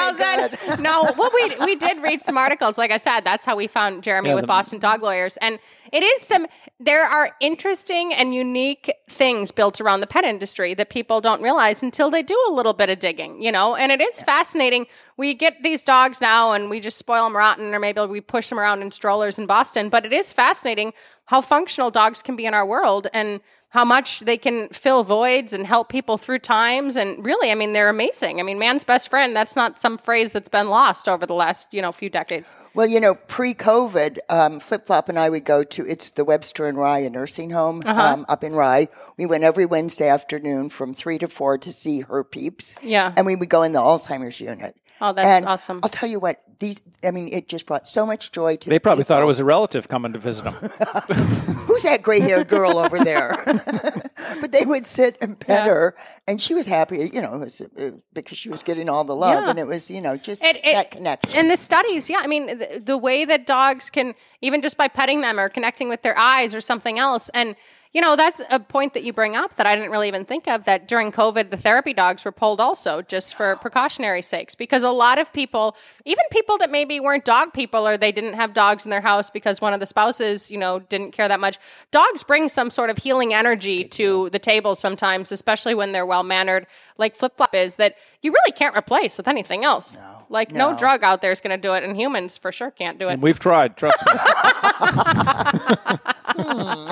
Rosen. 0.68 0.80
No, 0.82 1.12
well, 1.18 1.30
we 1.34 1.52
we 1.66 1.76
did 1.76 2.00
read 2.02 2.22
some 2.22 2.36
articles. 2.38 2.78
Like 2.78 2.90
I 2.90 2.96
said, 2.96 3.20
that's 3.20 3.44
how 3.44 3.54
we 3.56 3.66
found 3.66 4.02
Jeremy 4.02 4.30
Yeah, 4.30 4.34
with 4.36 4.42
the- 4.44 4.48
Boston 4.48 4.78
Dog 4.78 5.02
Lawyers, 5.02 5.36
and 5.38 5.58
it 5.92 6.02
is 6.02 6.22
some. 6.22 6.46
There 6.78 7.04
are 7.04 7.30
interesting 7.40 8.14
and 8.14 8.34
unique 8.34 8.90
things 9.10 9.50
built 9.50 9.80
around 9.80 10.00
the 10.00 10.06
pet 10.06 10.24
industry 10.24 10.72
that 10.74 10.88
people 10.88 11.20
don't 11.20 11.42
realize 11.42 11.82
until 11.82 12.10
they 12.10 12.22
do 12.22 12.38
a 12.48 12.52
little 12.52 12.72
bit 12.72 12.88
of 12.88 12.98
digging. 12.98 13.42
You 13.42 13.52
know, 13.52 13.76
and 13.76 13.92
it 13.92 14.00
is 14.00 14.22
fascinating. 14.22 14.86
We 15.18 15.34
get 15.34 15.62
these 15.62 15.82
dogs 15.82 16.20
now, 16.22 16.52
and 16.52 16.70
we 16.70 16.80
just 16.80 16.96
spoil 17.10 17.24
them 17.24 17.36
rotten, 17.36 17.74
or 17.74 17.80
maybe 17.80 18.00
we 18.02 18.20
push 18.20 18.50
them 18.50 18.60
around 18.60 18.82
in 18.82 18.90
strollers 18.92 19.36
in 19.36 19.44
Boston. 19.44 19.88
But 19.88 20.06
it 20.06 20.12
is 20.12 20.32
fascinating 20.32 20.92
how 21.24 21.40
functional 21.40 21.90
dogs 21.90 22.22
can 22.22 22.36
be 22.36 22.46
in 22.46 22.54
our 22.54 22.64
world, 22.64 23.08
and 23.12 23.40
how 23.70 23.84
much 23.84 24.20
they 24.20 24.36
can 24.36 24.68
fill 24.70 25.04
voids 25.04 25.52
and 25.52 25.64
help 25.66 25.88
people 25.88 26.18
through 26.18 26.40
times. 26.40 26.96
And 26.96 27.24
really, 27.24 27.50
I 27.52 27.54
mean, 27.54 27.72
they're 27.72 27.88
amazing. 27.88 28.40
I 28.40 28.42
mean, 28.42 28.58
man's 28.58 28.82
best 28.84 29.08
friend, 29.08 29.34
that's 29.34 29.54
not 29.56 29.78
some 29.78 29.96
phrase 29.96 30.32
that's 30.32 30.48
been 30.48 30.68
lost 30.68 31.08
over 31.08 31.24
the 31.24 31.34
last, 31.34 31.72
you 31.72 31.80
know, 31.80 31.92
few 31.92 32.10
decades. 32.10 32.56
Well, 32.74 32.88
you 32.88 32.98
know, 33.00 33.14
pre-COVID, 33.28 34.18
um, 34.28 34.60
Flip 34.60 34.84
Flop 34.86 35.08
and 35.08 35.18
I 35.18 35.28
would 35.28 35.44
go 35.44 35.62
to 35.64 35.86
it's 35.86 36.10
the 36.10 36.24
Webster 36.24 36.66
and 36.66 36.76
Rye 36.78 36.98
a 37.00 37.10
nursing 37.10 37.50
home 37.50 37.80
Uh-huh. 37.86 38.00
um, 38.00 38.26
up 38.28 38.42
in 38.44 38.54
Rye. 38.54 38.88
We 39.16 39.26
went 39.26 39.44
every 39.44 39.66
Wednesday 39.66 40.08
afternoon 40.08 40.70
from 40.70 40.92
three 40.94 41.18
to 41.18 41.28
four 41.28 41.56
to 41.58 41.70
see 41.72 42.00
her 42.00 42.24
peeps. 42.24 42.76
Yeah. 42.82 43.12
and 43.16 43.24
we 43.26 43.36
would 43.36 43.48
go 43.48 43.62
in 43.62 43.72
the 43.72 43.80
Alzheimer's 43.80 44.40
unit. 44.40 44.74
Oh, 45.02 45.14
that's 45.14 45.26
And 45.26 45.46
awesome. 45.46 45.80
I'll 45.82 45.88
tell 45.88 46.10
you 46.10 46.20
what; 46.20 46.36
these, 46.58 46.82
I 47.02 47.10
mean, 47.10 47.32
it 47.32 47.48
just 47.48 47.64
brought 47.64 47.88
so 47.88 48.04
much 48.04 48.32
joy 48.32 48.56
to. 48.56 48.68
They 48.68 48.76
the 48.76 48.80
probably 48.80 49.04
thought 49.04 49.22
it 49.22 49.24
was 49.24 49.38
a 49.38 49.46
relative 49.46 49.88
coming 49.88 50.12
to 50.12 50.18
visit 50.18 50.44
them. 50.44 50.52
who's 51.64 51.82
that 51.84 52.02
gray-haired 52.02 52.48
girl 52.48 52.76
over 52.76 52.98
there? 52.98 53.30
but 54.40 54.52
they 54.52 54.64
would 54.64 54.84
sit 54.84 55.16
and 55.20 55.38
pet 55.38 55.66
her, 55.66 55.94
and 56.28 56.40
she 56.40 56.54
was 56.54 56.66
happy, 56.66 57.10
you 57.12 57.20
know, 57.20 57.34
it 57.34 57.38
was, 57.38 57.60
uh, 57.60 57.90
because 58.12 58.38
she 58.38 58.48
was 58.48 58.62
getting 58.62 58.88
all 58.88 59.04
the 59.04 59.14
love, 59.14 59.44
Yeah. 59.44 59.50
and 59.50 59.58
it 59.58 59.66
was, 59.66 59.90
you 59.90 60.00
know, 60.00 60.16
just 60.16 60.42
It- 60.44 60.58
it- 60.64 60.74
that 60.74 60.90
connection. 60.90 61.38
And 61.38 61.50
the 61.50 61.56
studies, 61.56 62.08
yeah, 62.10 62.20
I 62.22 62.26
mean, 62.26 62.46
the, 62.46 62.82
the 62.84 62.98
way 62.98 63.24
that 63.24 63.46
dogs 63.46 63.90
can, 63.90 64.14
even 64.40 64.62
just 64.62 64.76
by 64.76 64.88
petting 64.88 65.20
them 65.20 65.38
or 65.38 65.48
connecting 65.48 65.88
with 65.88 66.02
their 66.02 66.16
eyes 66.18 66.54
or 66.54 66.60
something 66.60 66.98
else. 66.98 67.28
And, 67.34 67.56
you 67.92 68.00
know, 68.00 68.14
that's 68.14 68.40
a 68.50 68.60
point 68.60 68.94
that 68.94 69.02
you 69.02 69.12
bring 69.12 69.34
up 69.34 69.56
that 69.56 69.66
I 69.66 69.74
didn't 69.74 69.90
really 69.90 70.06
even 70.06 70.24
think 70.24 70.46
of 70.46 70.64
that 70.64 70.86
during 70.86 71.10
COVID, 71.10 71.50
the 71.50 71.56
therapy 71.56 71.92
dogs 71.92 72.24
were 72.24 72.30
pulled 72.30 72.60
also 72.60 73.02
just 73.02 73.34
for 73.34 73.52
oh. 73.52 73.56
precautionary 73.56 74.22
sakes. 74.22 74.54
Because 74.54 74.84
a 74.84 74.90
lot 74.90 75.18
of 75.18 75.32
people, 75.32 75.76
even 76.04 76.22
people 76.30 76.56
that 76.58 76.70
maybe 76.70 77.00
weren't 77.00 77.24
dog 77.24 77.52
people 77.52 77.88
or 77.88 77.96
they 77.96 78.12
didn't 78.12 78.34
have 78.34 78.54
dogs 78.54 78.84
in 78.84 78.90
their 78.90 79.00
house 79.00 79.28
because 79.28 79.60
one 79.60 79.72
of 79.72 79.80
the 79.80 79.86
spouses, 79.86 80.50
you 80.50 80.58
know, 80.58 80.78
didn't 80.78 81.10
care 81.10 81.26
that 81.26 81.40
much, 81.40 81.58
dogs 81.90 82.22
bring 82.22 82.48
some 82.48 82.70
sort 82.70 82.90
of 82.90 82.98
healing 82.98 83.34
energy 83.34 83.82
to 83.84 84.30
the 84.30 84.38
table 84.38 84.76
sometimes, 84.76 85.32
especially 85.32 85.74
when 85.74 85.90
they're 85.90 86.06
well 86.06 86.22
mannered, 86.22 86.68
like 87.00 87.16
Flip 87.16 87.36
Flop 87.36 87.54
is, 87.54 87.74
that 87.76 87.96
you 88.22 88.30
really 88.30 88.52
can't 88.52 88.76
replace 88.76 89.16
with 89.16 89.26
anything 89.26 89.64
else. 89.64 89.96
Like 90.28 90.52
no, 90.52 90.70
no. 90.70 90.78
drug 90.78 91.02
out 91.02 91.22
there 91.22 91.32
is 91.32 91.40
going 91.40 91.50
to 91.50 91.68
do 91.68 91.72
it, 91.72 91.82
and 91.82 91.96
humans 91.96 92.36
for 92.36 92.52
sure 92.52 92.70
can't 92.70 92.98
do 92.98 93.08
it. 93.08 93.14
And 93.14 93.22
we've 93.22 93.40
tried, 93.40 93.76
trust 93.76 93.98
me. 94.06 94.12
Yeah, 94.14 95.96
hmm. 96.36 96.90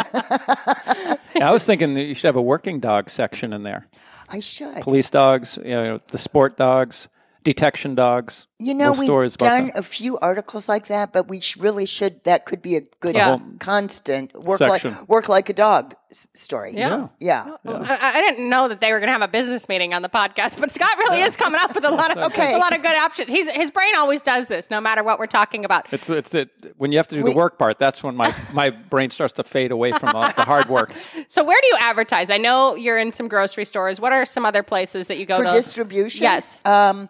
I 1.42 1.52
was 1.52 1.64
thinking 1.64 1.94
that 1.94 2.02
you 2.02 2.14
should 2.14 2.26
have 2.26 2.36
a 2.36 2.42
working 2.42 2.80
dog 2.80 3.10
section 3.10 3.52
in 3.52 3.62
there. 3.62 3.86
I 4.28 4.40
should. 4.40 4.82
Police 4.82 5.10
dogs, 5.10 5.58
you 5.62 5.70
know, 5.70 5.98
the 6.08 6.18
sport 6.18 6.56
dogs, 6.56 7.08
detection 7.52 7.94
dogs. 7.94 8.46
You 8.58 8.74
know, 8.74 8.90
we've 8.92 9.04
stories 9.04 9.36
about 9.36 9.46
done 9.46 9.66
that. 9.68 9.78
a 9.78 9.82
few 9.82 10.18
articles 10.18 10.68
like 10.68 10.88
that, 10.88 11.12
but 11.12 11.28
we 11.28 11.40
sh- 11.40 11.56
really 11.56 11.86
should. 11.86 12.22
That 12.24 12.44
could 12.44 12.60
be 12.60 12.76
a 12.76 12.82
good 13.00 13.14
Yeah. 13.14 13.38
constant 13.60 14.34
work 14.34 14.58
Section. 14.58 14.92
like 14.92 15.08
work 15.08 15.28
like 15.28 15.48
a 15.48 15.52
dog 15.52 15.94
s- 16.10 16.26
story. 16.34 16.72
Yeah. 16.74 17.06
yeah. 17.20 17.52
I, 17.64 18.12
I 18.16 18.20
didn't 18.20 18.48
know 18.50 18.66
that 18.68 18.80
they 18.80 18.92
were 18.92 18.98
going 18.98 19.06
to 19.06 19.12
have 19.12 19.22
a 19.22 19.28
business 19.28 19.68
meeting 19.68 19.94
on 19.94 20.02
the 20.02 20.08
podcast, 20.08 20.58
but 20.60 20.72
Scott 20.72 20.98
really 20.98 21.20
is 21.20 21.36
coming 21.36 21.60
up 21.62 21.72
with 21.74 21.84
a 21.84 21.90
lot 21.90 22.10
of 22.16 22.24
Okay. 22.26 22.52
a 22.54 22.58
lot 22.58 22.74
of 22.74 22.82
good 22.82 22.96
options. 22.96 23.30
He's 23.30 23.48
his 23.50 23.70
brain 23.70 23.94
always 23.96 24.22
does 24.22 24.48
this, 24.48 24.70
no 24.70 24.80
matter 24.80 25.04
what 25.04 25.18
we're 25.20 25.26
talking 25.28 25.64
about. 25.64 25.86
It's 25.92 26.10
it's 26.10 26.30
the 26.30 26.50
when 26.76 26.90
you 26.92 26.98
have 26.98 27.08
to 27.08 27.14
do 27.14 27.22
We- 27.22 27.30
the 27.32 27.36
work 27.38 27.58
part. 27.58 27.78
That's 27.78 28.02
when 28.02 28.16
my, 28.16 28.34
my 28.52 28.70
brain 28.70 29.10
starts 29.10 29.34
to 29.34 29.44
fade 29.44 29.70
away 29.70 29.92
from 29.92 30.16
uh, 30.16 30.32
the 30.32 30.42
hard 30.44 30.68
work. 30.68 30.92
So 31.30 31.44
where 31.44 31.60
do 31.60 31.66
you 31.68 31.76
advertise? 31.80 32.28
I 32.30 32.38
know 32.38 32.74
you're 32.74 32.98
in 32.98 33.12
some 33.12 33.28
grocery 33.28 33.64
stores. 33.66 34.00
What 34.00 34.12
are 34.12 34.24
some 34.26 34.44
other 34.46 34.62
places 34.62 35.06
that 35.08 35.18
you 35.18 35.26
go 35.26 35.36
For 35.38 35.44
to? 35.44 35.50
distribution, 35.50 36.22
Yes. 36.24 36.60
Um, 36.64 37.08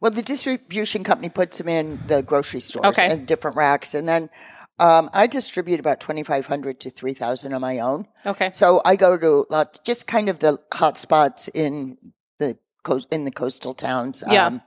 well, 0.00 0.10
the 0.10 0.22
distribution 0.22 1.04
company 1.04 1.28
puts 1.28 1.58
them 1.58 1.68
in 1.68 2.00
the 2.06 2.22
grocery 2.22 2.60
stores 2.60 2.86
Okay. 2.98 3.10
and 3.10 3.26
different 3.26 3.56
racks, 3.56 3.94
and 3.94 4.08
then 4.08 4.30
um, 4.78 5.10
I 5.12 5.26
distribute 5.26 5.80
about 5.80 6.00
twenty 6.00 6.22
five 6.22 6.46
hundred 6.46 6.80
to 6.80 6.90
three 6.90 7.14
thousand 7.14 7.52
on 7.52 7.60
my 7.60 7.80
own. 7.80 8.06
Okay. 8.24 8.50
So 8.54 8.80
I 8.84 8.96
go 8.96 9.18
to 9.18 9.46
lots, 9.50 9.80
just 9.80 10.06
kind 10.06 10.28
of 10.28 10.38
the 10.38 10.58
hot 10.72 10.96
spots 10.96 11.48
in 11.48 11.98
the 12.38 12.58
coast 12.84 13.08
in 13.10 13.24
the 13.24 13.32
coastal 13.32 13.74
towns. 13.74 14.22
Yeah. 14.28 14.46
Um, 14.46 14.62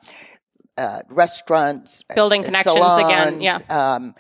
uh, 0.78 1.02
restaurants, 1.10 2.04
Building 2.16 2.42
uh, 2.42 2.46
connections 2.46 2.98
again, 2.98 3.42
salons, 3.42 3.64
Um, 3.70 4.16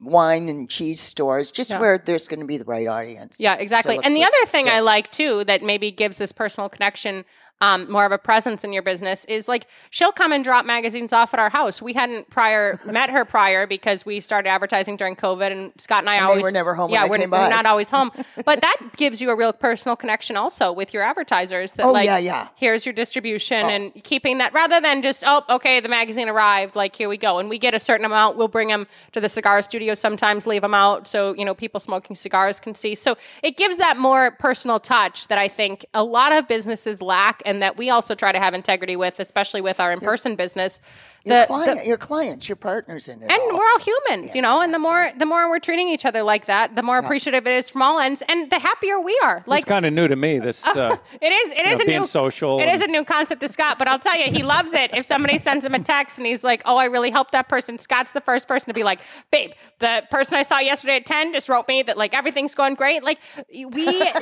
wine 0.00 0.48
and 0.48 0.68
cheese 0.70 1.00
stores, 1.00 1.50
just 1.50 1.70
Yeah. 1.70 1.78
where 1.80 1.98
there's 1.98 2.28
going 2.28 2.40
to 2.40 2.46
be 2.46 2.56
the 2.58 2.64
right 2.64 2.86
audience. 2.86 3.38
Yeah, 3.40 3.54
exactly. 3.54 3.98
And 4.02 4.14
the 4.14 4.20
for. 4.20 4.26
other 4.28 4.46
thing 4.46 4.66
Yeah. 4.66 4.76
I 4.76 4.80
like 4.80 5.10
too 5.10 5.44
that 5.44 5.62
maybe 5.62 5.90
gives 5.90 6.18
this 6.18 6.32
personal 6.32 6.68
connection 6.68 7.24
um, 7.60 7.90
more 7.90 8.04
of 8.04 8.12
a 8.12 8.18
presence 8.18 8.64
in 8.64 8.72
your 8.72 8.82
business 8.82 9.24
is 9.26 9.48
like 9.48 9.66
she'll 9.90 10.12
come 10.12 10.32
and 10.32 10.44
drop 10.44 10.66
magazines 10.66 11.12
off 11.12 11.32
at 11.34 11.40
our 11.40 11.50
house. 11.50 11.80
We 11.80 11.92
hadn't 11.92 12.28
prior 12.30 12.78
met 12.90 13.10
her 13.10 13.24
prior 13.24 13.66
because 13.66 14.04
we 14.04 14.20
started 14.20 14.48
advertising 14.48 14.96
during 14.96 15.16
COVID, 15.16 15.50
and 15.50 15.72
Scott 15.78 16.00
and 16.00 16.10
I 16.10 16.18
they 16.18 16.22
always 16.22 16.42
were 16.42 16.52
never 16.52 16.74
home 16.74 16.90
when 16.90 17.00
Yeah, 17.00 17.08
we're, 17.08 17.18
came 17.18 17.30
we're 17.30 17.48
not 17.48 17.66
always 17.66 17.90
home, 17.90 18.10
but 18.44 18.60
that 18.60 18.76
gives 18.96 19.22
you 19.22 19.30
a 19.30 19.36
real 19.36 19.52
personal 19.52 19.96
connection 19.96 20.36
also 20.36 20.72
with 20.72 20.92
your 20.92 21.02
advertisers. 21.02 21.74
That 21.74 21.86
Oh, 21.86 21.92
like, 21.92 22.06
yeah, 22.06 22.18
yeah. 22.18 22.48
Here's 22.56 22.84
your 22.84 22.92
distribution 22.92 23.64
and 23.66 23.94
keeping 24.04 24.38
that 24.38 24.52
rather 24.52 24.80
than 24.80 25.02
just 25.02 25.22
oh 25.26 25.42
okay 25.48 25.80
the 25.80 25.88
magazine 25.88 26.28
arrived 26.28 26.76
like 26.76 26.94
here 26.96 27.08
we 27.08 27.16
go 27.16 27.38
and 27.38 27.48
we 27.48 27.58
get 27.58 27.74
a 27.74 27.78
certain 27.78 28.04
amount 28.04 28.36
we'll 28.36 28.48
bring 28.48 28.68
them 28.68 28.86
to 29.12 29.20
the 29.20 29.28
cigar 29.28 29.62
studio 29.62 29.94
sometimes 29.94 30.46
leave 30.46 30.62
them 30.62 30.74
out 30.74 31.06
so 31.06 31.34
you 31.34 31.44
know 31.44 31.54
people 31.54 31.80
smoking 31.80 32.16
cigars 32.16 32.60
can 32.60 32.74
see 32.74 32.94
so 32.94 33.16
it 33.42 33.56
gives 33.56 33.78
that 33.78 33.96
more 33.96 34.30
personal 34.32 34.78
touch 34.80 35.28
that 35.28 35.38
I 35.38 35.48
think 35.48 35.86
a 35.94 36.02
lot 36.04 36.32
of 36.32 36.48
businesses 36.48 37.00
lack 37.00 37.42
and 37.44 37.62
that 37.62 37.76
we 37.76 37.90
also 37.90 38.14
try 38.14 38.32
to 38.32 38.38
have 38.38 38.54
integrity 38.54 38.96
with 38.96 39.20
especially 39.20 39.60
with 39.60 39.80
our 39.80 39.92
in-person 39.92 40.36
business 40.36 40.80
Your, 41.26 41.40
The- 41.40 41.46
client, 41.46 41.80
the- 41.80 41.86
your 41.86 41.96
clients, 41.96 42.48
your 42.50 42.56
partners 42.56 43.08
in 43.08 43.22
it. 43.22 43.30
and 43.30 43.32
all. 43.40 43.56
we're 43.58 43.64
all 43.64 43.80
humans, 43.80 44.34
you 44.34 44.42
know, 44.42 44.60
and 44.60 44.74
the 44.74 44.78
more 44.78 45.10
the 45.18 45.24
more 45.24 45.48
we're 45.48 45.58
treating 45.58 45.88
each 45.88 46.04
other 46.04 46.22
like 46.22 46.44
that, 46.46 46.76
the 46.76 46.82
more 46.82 46.98
appreciative 46.98 47.46
it 47.46 47.52
is 47.52 47.70
from 47.70 47.80
all 47.80 47.98
ends, 47.98 48.22
and 48.28 48.50
the 48.50 48.58
happier 48.58 49.00
we 49.00 49.18
are. 49.22 49.42
Like 49.46 49.60
It's 49.60 49.68
kind 49.68 49.86
of 49.86 49.94
new 49.94 50.06
to 50.06 50.16
me. 50.16 50.38
This 50.38 50.66
uh, 50.66 50.96
it 51.22 51.32
is. 51.32 51.52
It 51.52 51.66
is 51.66 51.78
know, 51.78 51.82
a 51.82 51.86
being 51.86 51.98
new 52.00 52.06
social 52.06 52.60
It 52.60 52.68
is 52.68 52.82
a 52.82 52.86
new 52.88 53.04
concept 53.04 53.40
to 53.40 53.48
Scott, 53.48 53.78
but 53.78 53.88
I'll 53.88 53.98
tell 53.98 54.18
you, 54.18 54.30
he 54.30 54.42
loves 54.42 54.74
it. 54.74 54.94
If 54.94 55.06
somebody 55.06 55.38
sends 55.38 55.64
him 55.64 55.74
a 55.74 55.78
text 55.78 56.18
and 56.18 56.26
he's 56.26 56.44
like, 56.44 56.60
"Oh, 56.66 56.76
I 56.76 56.86
really 56.86 57.10
helped 57.10 57.32
that 57.32 57.48
person," 57.48 57.78
Scott's 57.78 58.12
the 58.12 58.20
first 58.20 58.46
person 58.46 58.68
to 58.68 58.74
be 58.74 58.82
like, 58.84 59.00
"Babe, 59.30 59.52
the 59.78 60.04
person 60.10 60.36
I 60.36 60.42
saw 60.42 60.58
yesterday 60.58 60.96
at 60.96 61.06
ten 61.06 61.32
just 61.32 61.48
wrote 61.48 61.66
me 61.68 61.82
that 61.84 61.96
like 61.96 62.12
everything's 62.14 62.54
going 62.54 62.74
great." 62.74 63.02
Like 63.02 63.18
we 63.50 63.66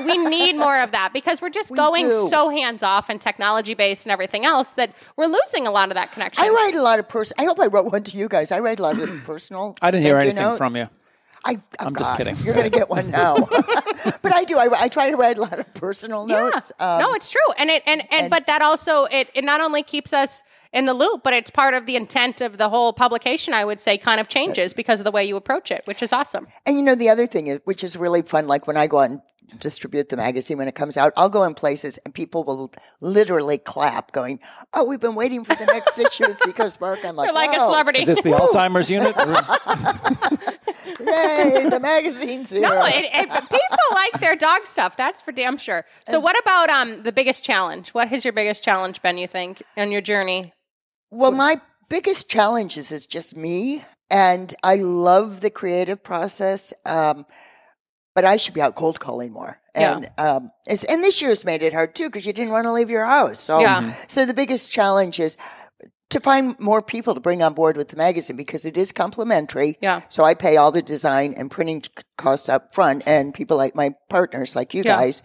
we 0.04 0.18
need 0.18 0.54
more 0.56 0.78
of 0.80 0.92
that 0.92 1.10
because 1.12 1.42
we're 1.42 1.50
just 1.50 1.74
going 1.74 2.06
do. 2.08 2.28
so 2.28 2.48
hands 2.48 2.84
off 2.84 3.08
and 3.08 3.20
technology 3.20 3.74
based 3.74 4.06
and 4.06 4.12
everything 4.12 4.44
else 4.44 4.70
that 4.72 4.94
we're 5.16 5.26
losing 5.26 5.66
a 5.66 5.70
lot 5.72 5.88
of 5.88 5.94
that 5.96 6.12
connection. 6.12 6.44
I 6.44 6.48
write 6.48 6.74
a 6.76 6.82
lot 6.82 6.91
of 6.98 7.08
person. 7.08 7.34
I 7.38 7.44
hope 7.44 7.58
I 7.60 7.66
wrote 7.66 7.90
one 7.92 8.02
to 8.04 8.16
you 8.16 8.28
guys. 8.28 8.52
I 8.52 8.60
write 8.60 8.78
a 8.78 8.82
lot 8.82 8.98
of 8.98 9.08
personal. 9.24 9.76
I 9.82 9.90
didn't 9.90 10.04
hear 10.04 10.14
you 10.14 10.20
anything 10.20 10.36
notes. 10.36 10.58
from 10.58 10.76
you. 10.76 10.88
I, 11.44 11.60
oh 11.80 11.86
I'm 11.86 11.96
just 11.96 12.16
kidding. 12.16 12.36
You're 12.44 12.54
going 12.54 12.70
to 12.70 12.78
get 12.78 12.88
one 12.88 13.10
now. 13.22 13.36
but 14.22 14.32
I 14.34 14.44
do. 14.44 14.58
I, 14.58 14.68
I 14.80 14.88
try 14.88 15.10
to 15.10 15.16
write 15.16 15.38
a 15.38 15.40
lot 15.40 15.58
of 15.58 15.74
personal 15.74 16.26
notes. 16.26 16.72
Yeah. 16.78 16.94
Um, 16.96 17.02
no, 17.02 17.14
it's 17.14 17.30
true. 17.30 17.40
And 17.58 17.68
it 17.70 17.82
and, 17.86 18.00
and, 18.02 18.22
and- 18.22 18.30
but 18.30 18.46
that 18.46 18.62
also 18.62 19.04
it 19.06 19.28
it 19.34 19.44
not 19.44 19.60
only 19.60 19.82
keeps 19.82 20.12
us 20.12 20.42
in 20.72 20.86
the 20.86 20.94
loop, 20.94 21.22
but 21.22 21.34
it's 21.34 21.50
part 21.50 21.74
of 21.74 21.84
the 21.84 21.96
intent 21.96 22.40
of 22.40 22.56
the 22.56 22.68
whole 22.70 22.92
publication, 22.94 23.52
I 23.52 23.62
would 23.64 23.78
say, 23.78 23.98
kind 23.98 24.20
of 24.20 24.28
changes 24.28 24.72
because 24.72 25.00
of 25.00 25.04
the 25.04 25.10
way 25.10 25.22
you 25.22 25.36
approach 25.36 25.70
it, 25.70 25.82
which 25.84 26.02
is 26.02 26.14
awesome. 26.14 26.46
And 26.64 26.78
you 26.78 26.82
know, 26.82 26.94
the 26.94 27.10
other 27.10 27.26
thing, 27.26 27.48
is, 27.48 27.60
which 27.64 27.84
is 27.84 27.94
really 27.96 28.22
fun, 28.22 28.46
like 28.48 28.66
when 28.66 28.78
I 28.78 28.86
go 28.86 29.00
out 29.00 29.10
and 29.10 29.20
distribute 29.58 30.08
the 30.08 30.16
magazine 30.16 30.58
when 30.58 30.68
it 30.68 30.74
comes 30.74 30.96
out, 30.96 31.12
I'll 31.16 31.28
go 31.28 31.44
in 31.44 31.54
places 31.54 31.98
and 32.04 32.14
people 32.14 32.44
will 32.44 32.72
literally 33.00 33.58
clap, 33.58 34.12
going, 34.12 34.40
"Oh, 34.72 34.88
we've 34.88 35.00
been 35.00 35.14
waiting 35.14 35.44
for 35.44 35.54
the 35.54 35.66
next 35.66 35.98
issue 35.98 36.24
of 36.24 36.34
Seacoast 36.34 36.80
Bark." 36.80 37.04
I'm 37.04 37.16
like, 37.16 37.26
You're 37.26 37.34
like 37.34 37.56
a 37.56 37.60
celebrity. 37.60 38.00
Is 38.00 38.08
this 38.08 38.22
the 38.22 38.30
Alzheimer's 38.30 38.90
unit? 38.90 39.14
Yay, 41.00 41.66
the 41.68 41.80
magazine's 41.80 42.50
here. 42.50 42.62
No, 42.62 42.84
it, 42.84 43.06
it, 43.12 43.28
people 43.28 43.78
like 43.92 44.20
their 44.20 44.36
dog 44.36 44.66
stuff. 44.66 44.96
That's 44.96 45.20
for 45.20 45.32
damn 45.32 45.56
sure. 45.56 45.84
So, 46.06 46.20
what 46.20 46.38
about 46.40 46.70
um 46.70 47.02
the 47.02 47.12
biggest 47.12 47.44
challenge? 47.44 47.90
What 47.90 48.08
has 48.08 48.24
your 48.24 48.32
biggest 48.32 48.62
challenge 48.62 49.02
been? 49.02 49.18
You 49.18 49.26
think 49.26 49.62
on 49.76 49.92
your 49.92 50.00
journey? 50.00 50.52
Well, 51.10 51.32
my 51.32 51.60
biggest 51.88 52.30
challenge 52.30 52.76
is, 52.78 52.90
is 52.90 53.06
just 53.06 53.36
me, 53.36 53.84
and 54.10 54.54
I 54.62 54.76
love 54.76 55.40
the 55.40 55.50
creative 55.50 56.02
process. 56.02 56.72
Um, 56.86 57.26
but 58.14 58.24
I 58.24 58.36
should 58.36 58.54
be 58.54 58.60
out 58.60 58.74
cold 58.74 59.00
calling 59.00 59.32
more. 59.32 59.58
Yeah. 59.74 59.96
And 59.96 60.08
um, 60.18 60.50
it's, 60.66 60.84
and 60.84 61.02
this 61.02 61.22
year's 61.22 61.44
made 61.44 61.62
it 61.62 61.72
hard 61.72 61.94
too 61.94 62.08
because 62.08 62.26
you 62.26 62.32
didn't 62.32 62.52
want 62.52 62.64
to 62.66 62.72
leave 62.72 62.90
your 62.90 63.06
house. 63.06 63.40
So 63.40 63.60
Yeah. 63.60 63.92
so 64.08 64.26
the 64.26 64.34
biggest 64.34 64.70
challenge 64.70 65.18
is 65.18 65.36
to 66.10 66.20
find 66.20 66.54
more 66.60 66.82
people 66.82 67.14
to 67.14 67.20
bring 67.20 67.42
on 67.42 67.54
board 67.54 67.74
with 67.76 67.88
the 67.88 67.96
magazine 67.96 68.36
because 68.36 68.66
it 68.66 68.76
is 68.76 68.92
complimentary. 68.92 69.78
Yeah. 69.80 70.02
So 70.10 70.24
I 70.24 70.34
pay 70.34 70.58
all 70.58 70.70
the 70.70 70.82
design 70.82 71.32
and 71.38 71.50
printing 71.50 71.82
costs 72.18 72.50
up 72.50 72.74
front, 72.74 73.02
and 73.06 73.32
people 73.32 73.56
like 73.56 73.74
my 73.74 73.94
partners, 74.10 74.54
like 74.54 74.74
you 74.74 74.82
Yeah. 74.84 74.96
guys, 74.96 75.22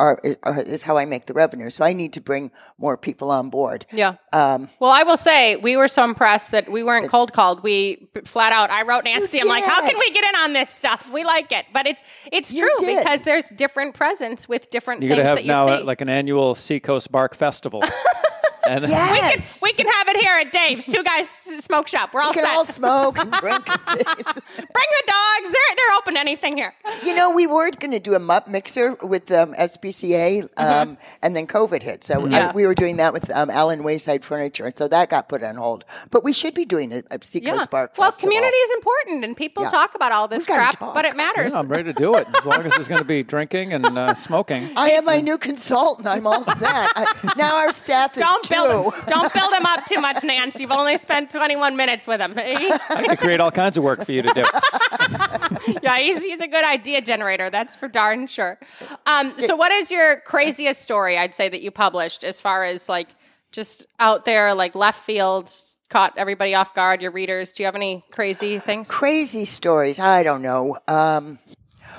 are, 0.00 0.18
are 0.42 0.60
is 0.62 0.82
how 0.82 0.96
I 0.96 1.04
make 1.04 1.26
the 1.26 1.34
revenue. 1.34 1.70
So 1.70 1.84
I 1.84 1.92
need 1.92 2.12
to 2.14 2.20
bring 2.20 2.50
more 2.78 2.96
people 2.96 3.30
on 3.30 3.50
board. 3.50 3.86
Yeah. 3.92 4.14
Um, 4.32 4.68
Well, 4.80 4.90
I 4.90 5.02
will 5.04 5.16
say 5.16 5.56
we 5.56 5.76
were 5.76 5.88
so 5.88 6.02
impressed 6.04 6.50
that 6.52 6.68
we 6.68 6.82
weren't 6.82 7.08
cold 7.10 7.32
called. 7.32 7.62
We 7.62 8.08
flat 8.24 8.52
out. 8.52 8.70
I 8.70 8.82
wrote 8.82 9.04
Nancy. 9.04 9.40
I'm 9.40 9.48
like, 9.48 9.64
how 9.64 9.80
can 9.80 9.98
we 9.98 10.10
get 10.12 10.24
in 10.24 10.36
on 10.40 10.52
this 10.52 10.70
stuff? 10.70 11.10
We 11.12 11.22
like 11.24 11.52
it, 11.52 11.66
but 11.72 11.86
it's 11.86 12.02
it's 12.32 12.52
true 12.54 12.68
because 12.80 13.22
there's 13.24 13.48
different 13.50 13.94
presence 13.94 14.48
with 14.48 14.70
different 14.70 15.02
You're 15.02 15.16
things 15.16 15.24
going 15.28 15.36
that 15.36 15.42
to 15.42 15.48
have 15.52 15.66
you 15.66 15.70
now 15.70 15.76
see. 15.76 15.82
uh, 15.82 15.84
like 15.84 16.00
an 16.00 16.08
annual 16.08 16.54
Seacoast 16.54 17.12
Bark 17.12 17.34
Festival. 17.34 17.82
and 18.68 18.86
yes. 18.88 19.60
we 19.62 19.72
can 19.72 19.86
have 19.86 20.08
it 20.08 20.16
here 20.18 20.34
at 20.38 20.52
Dave's. 20.52 20.86
Two 20.86 21.02
guys 21.02 21.28
smoke 21.28 21.88
shop. 21.88 22.12
We're 22.14 22.20
all 22.22 22.30
We 22.30 22.34
can 22.34 22.44
set. 22.44 22.54
all 22.56 22.64
smoke 22.64 23.18
and 23.18 23.32
drink. 23.40 23.68
and 23.68 23.86
taste. 23.86 24.40
Bring 24.56 24.90
the 24.90 25.02
dogs. 25.06 25.50
They're 25.50 25.76
they're 25.76 25.96
open 25.98 26.14
to 26.14 26.20
anything 26.20 26.56
here. 26.56 26.74
you 27.04 27.14
know, 27.14 27.30
we 27.34 27.46
were 27.46 27.70
going 27.70 27.90
to 27.92 27.98
do 28.00 28.14
a 28.14 28.18
mutt 28.18 28.48
mixer 28.48 28.94
with 29.02 29.30
um, 29.32 29.54
SPCA, 29.54 30.48
um, 30.58 30.98
and 31.22 31.34
then 31.34 31.46
COVID 31.46 31.82
hit. 31.82 32.04
So 32.04 32.20
Mm-hmm. 32.20 32.32
Yeah. 32.32 32.48
I, 32.50 32.52
we 32.52 32.66
were 32.66 32.74
doing 32.74 32.98
that 32.98 33.14
with 33.14 33.30
um, 33.34 33.48
Allen 33.50 33.82
Wayside 33.82 34.24
Furniture, 34.24 34.66
and 34.66 34.76
so 34.76 34.86
that 34.88 35.08
got 35.08 35.28
put 35.28 35.42
on 35.42 35.56
hold. 35.56 35.84
But 36.10 36.22
we 36.22 36.34
should 36.34 36.52
be 36.54 36.66
doing 36.66 36.92
a, 36.92 37.02
a 37.10 37.18
Seacoast 37.22 37.70
Bark 37.70 37.94
Well, 37.96 38.08
Festival. 38.08 38.28
community 38.30 38.56
is 38.56 38.70
important, 38.72 39.24
and 39.24 39.34
people 39.36 39.62
Yeah. 39.62 39.70
talk 39.70 39.94
about 39.94 40.12
all 40.12 40.28
this 40.28 40.44
crap, 40.44 40.78
talk. 40.78 40.92
but 40.94 41.06
it 41.06 41.16
matters. 41.16 41.52
Yeah, 41.54 41.60
I'm 41.60 41.68
ready 41.68 41.84
to 41.84 41.92
do 41.94 42.14
it 42.16 42.26
as 42.36 42.44
long 42.44 42.60
as 42.66 42.72
there's 42.72 42.88
going 42.88 42.98
to 43.00 43.04
be 43.06 43.22
drinking 43.22 43.72
and 43.72 43.86
uh, 43.86 44.12
smoking. 44.14 44.68
I 44.76 44.90
am 44.90 45.06
my 45.06 45.20
new 45.22 45.38
consultant. 45.38 46.06
I'm 46.06 46.26
all 46.26 46.42
set. 46.44 46.68
I, 46.94 47.32
now 47.38 47.56
our 47.56 47.72
staff 47.72 48.16
is 48.16 48.22
don't 48.22 48.29
two. 48.42 48.54
build 48.54 48.94
don't 49.06 49.32
build 49.32 49.52
him 49.52 49.66
up 49.66 49.86
too 49.86 50.00
much, 50.00 50.22
Nance. 50.24 50.58
You've 50.58 50.72
only 50.72 50.96
spent 50.96 51.30
21 51.30 51.76
minutes 51.76 52.06
with 52.06 52.20
him. 52.20 52.34
I 52.36 53.06
could 53.08 53.18
create 53.18 53.40
all 53.40 53.50
kinds 53.50 53.76
of 53.76 53.84
work 53.84 54.04
for 54.04 54.12
you 54.12 54.22
to 54.22 54.32
do. 54.32 54.42
yeah, 55.82 55.98
he's, 55.98 56.22
he's 56.22 56.40
a 56.40 56.48
good 56.48 56.64
idea 56.64 57.00
generator. 57.00 57.50
That's 57.50 57.74
for 57.74 57.88
darn 57.88 58.26
sure. 58.26 58.58
Um, 59.06 59.34
so, 59.38 59.56
what 59.56 59.72
is 59.72 59.90
your 59.90 60.20
craziest 60.20 60.82
story? 60.82 61.18
I'd 61.18 61.34
say 61.34 61.48
that 61.48 61.62
you 61.62 61.70
published 61.70 62.24
as 62.24 62.40
far 62.40 62.64
as 62.64 62.88
like 62.88 63.08
just 63.52 63.86
out 63.98 64.24
there, 64.24 64.54
like 64.54 64.74
left 64.74 65.02
field, 65.02 65.52
caught 65.88 66.14
everybody 66.16 66.54
off 66.54 66.74
guard. 66.74 67.02
Your 67.02 67.10
readers. 67.10 67.52
Do 67.52 67.62
you 67.62 67.66
have 67.66 67.74
any 67.74 68.04
crazy 68.10 68.58
things? 68.58 68.88
Crazy 68.88 69.44
stories. 69.44 69.98
I 69.98 70.22
don't 70.22 70.42
know. 70.42 70.78
Um, 70.88 71.38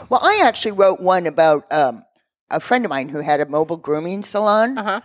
well, 0.10 0.22
I 0.24 0.41
actually 0.44 0.74
wrote 0.74 1.00
one 1.00 1.28
about 1.28 1.72
um, 1.72 2.04
a 2.50 2.60
friend 2.60 2.86
of 2.86 2.89
mine 2.89 3.10
who 3.10 3.22
had 3.22 3.39
a 3.39 3.46
mobile 3.46 3.78
grooming 3.78 4.24
salon. 4.24 4.78
Uh-huh. 4.78 5.02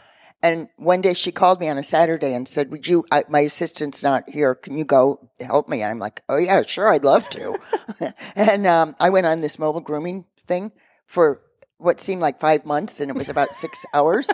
And 0.47 0.69
one 0.77 1.01
day 1.01 1.13
she 1.15 1.33
called 1.33 1.59
me 1.59 1.69
on 1.69 1.77
a 1.77 1.83
Saturday 1.83 2.33
and 2.33 2.47
said, 2.47 2.71
"Would 2.71 2.87
you? 2.87 3.05
I, 3.11 3.25
my 3.29 3.41
assistant's 3.41 4.03
not 4.03 4.31
here. 4.31 4.55
Can 4.55 4.77
you 4.77 4.85
go 4.85 5.29
help 5.41 5.69
me?" 5.69 5.83
And 5.83 5.91
I'm 5.91 5.99
like, 5.99 6.23
"Oh 6.29 6.37
yeah, 6.37 6.63
sure, 6.63 6.89
I'd 6.89 7.03
love 7.05 7.29
to." 7.31 7.59
and 8.37 8.65
um, 8.67 8.95
I 9.01 9.11
went 9.11 9.27
on 9.27 9.41
this 9.41 9.59
mobile 9.59 9.81
grooming 9.81 10.25
thing 10.47 10.71
for 11.07 11.43
what 11.79 11.99
seemed 12.01 12.21
like 12.21 12.39
five 12.39 12.65
months, 12.65 13.01
and 13.01 13.11
it 13.11 13.17
was 13.17 13.29
about 13.29 13.57
six 13.57 13.85
hours, 13.95 14.31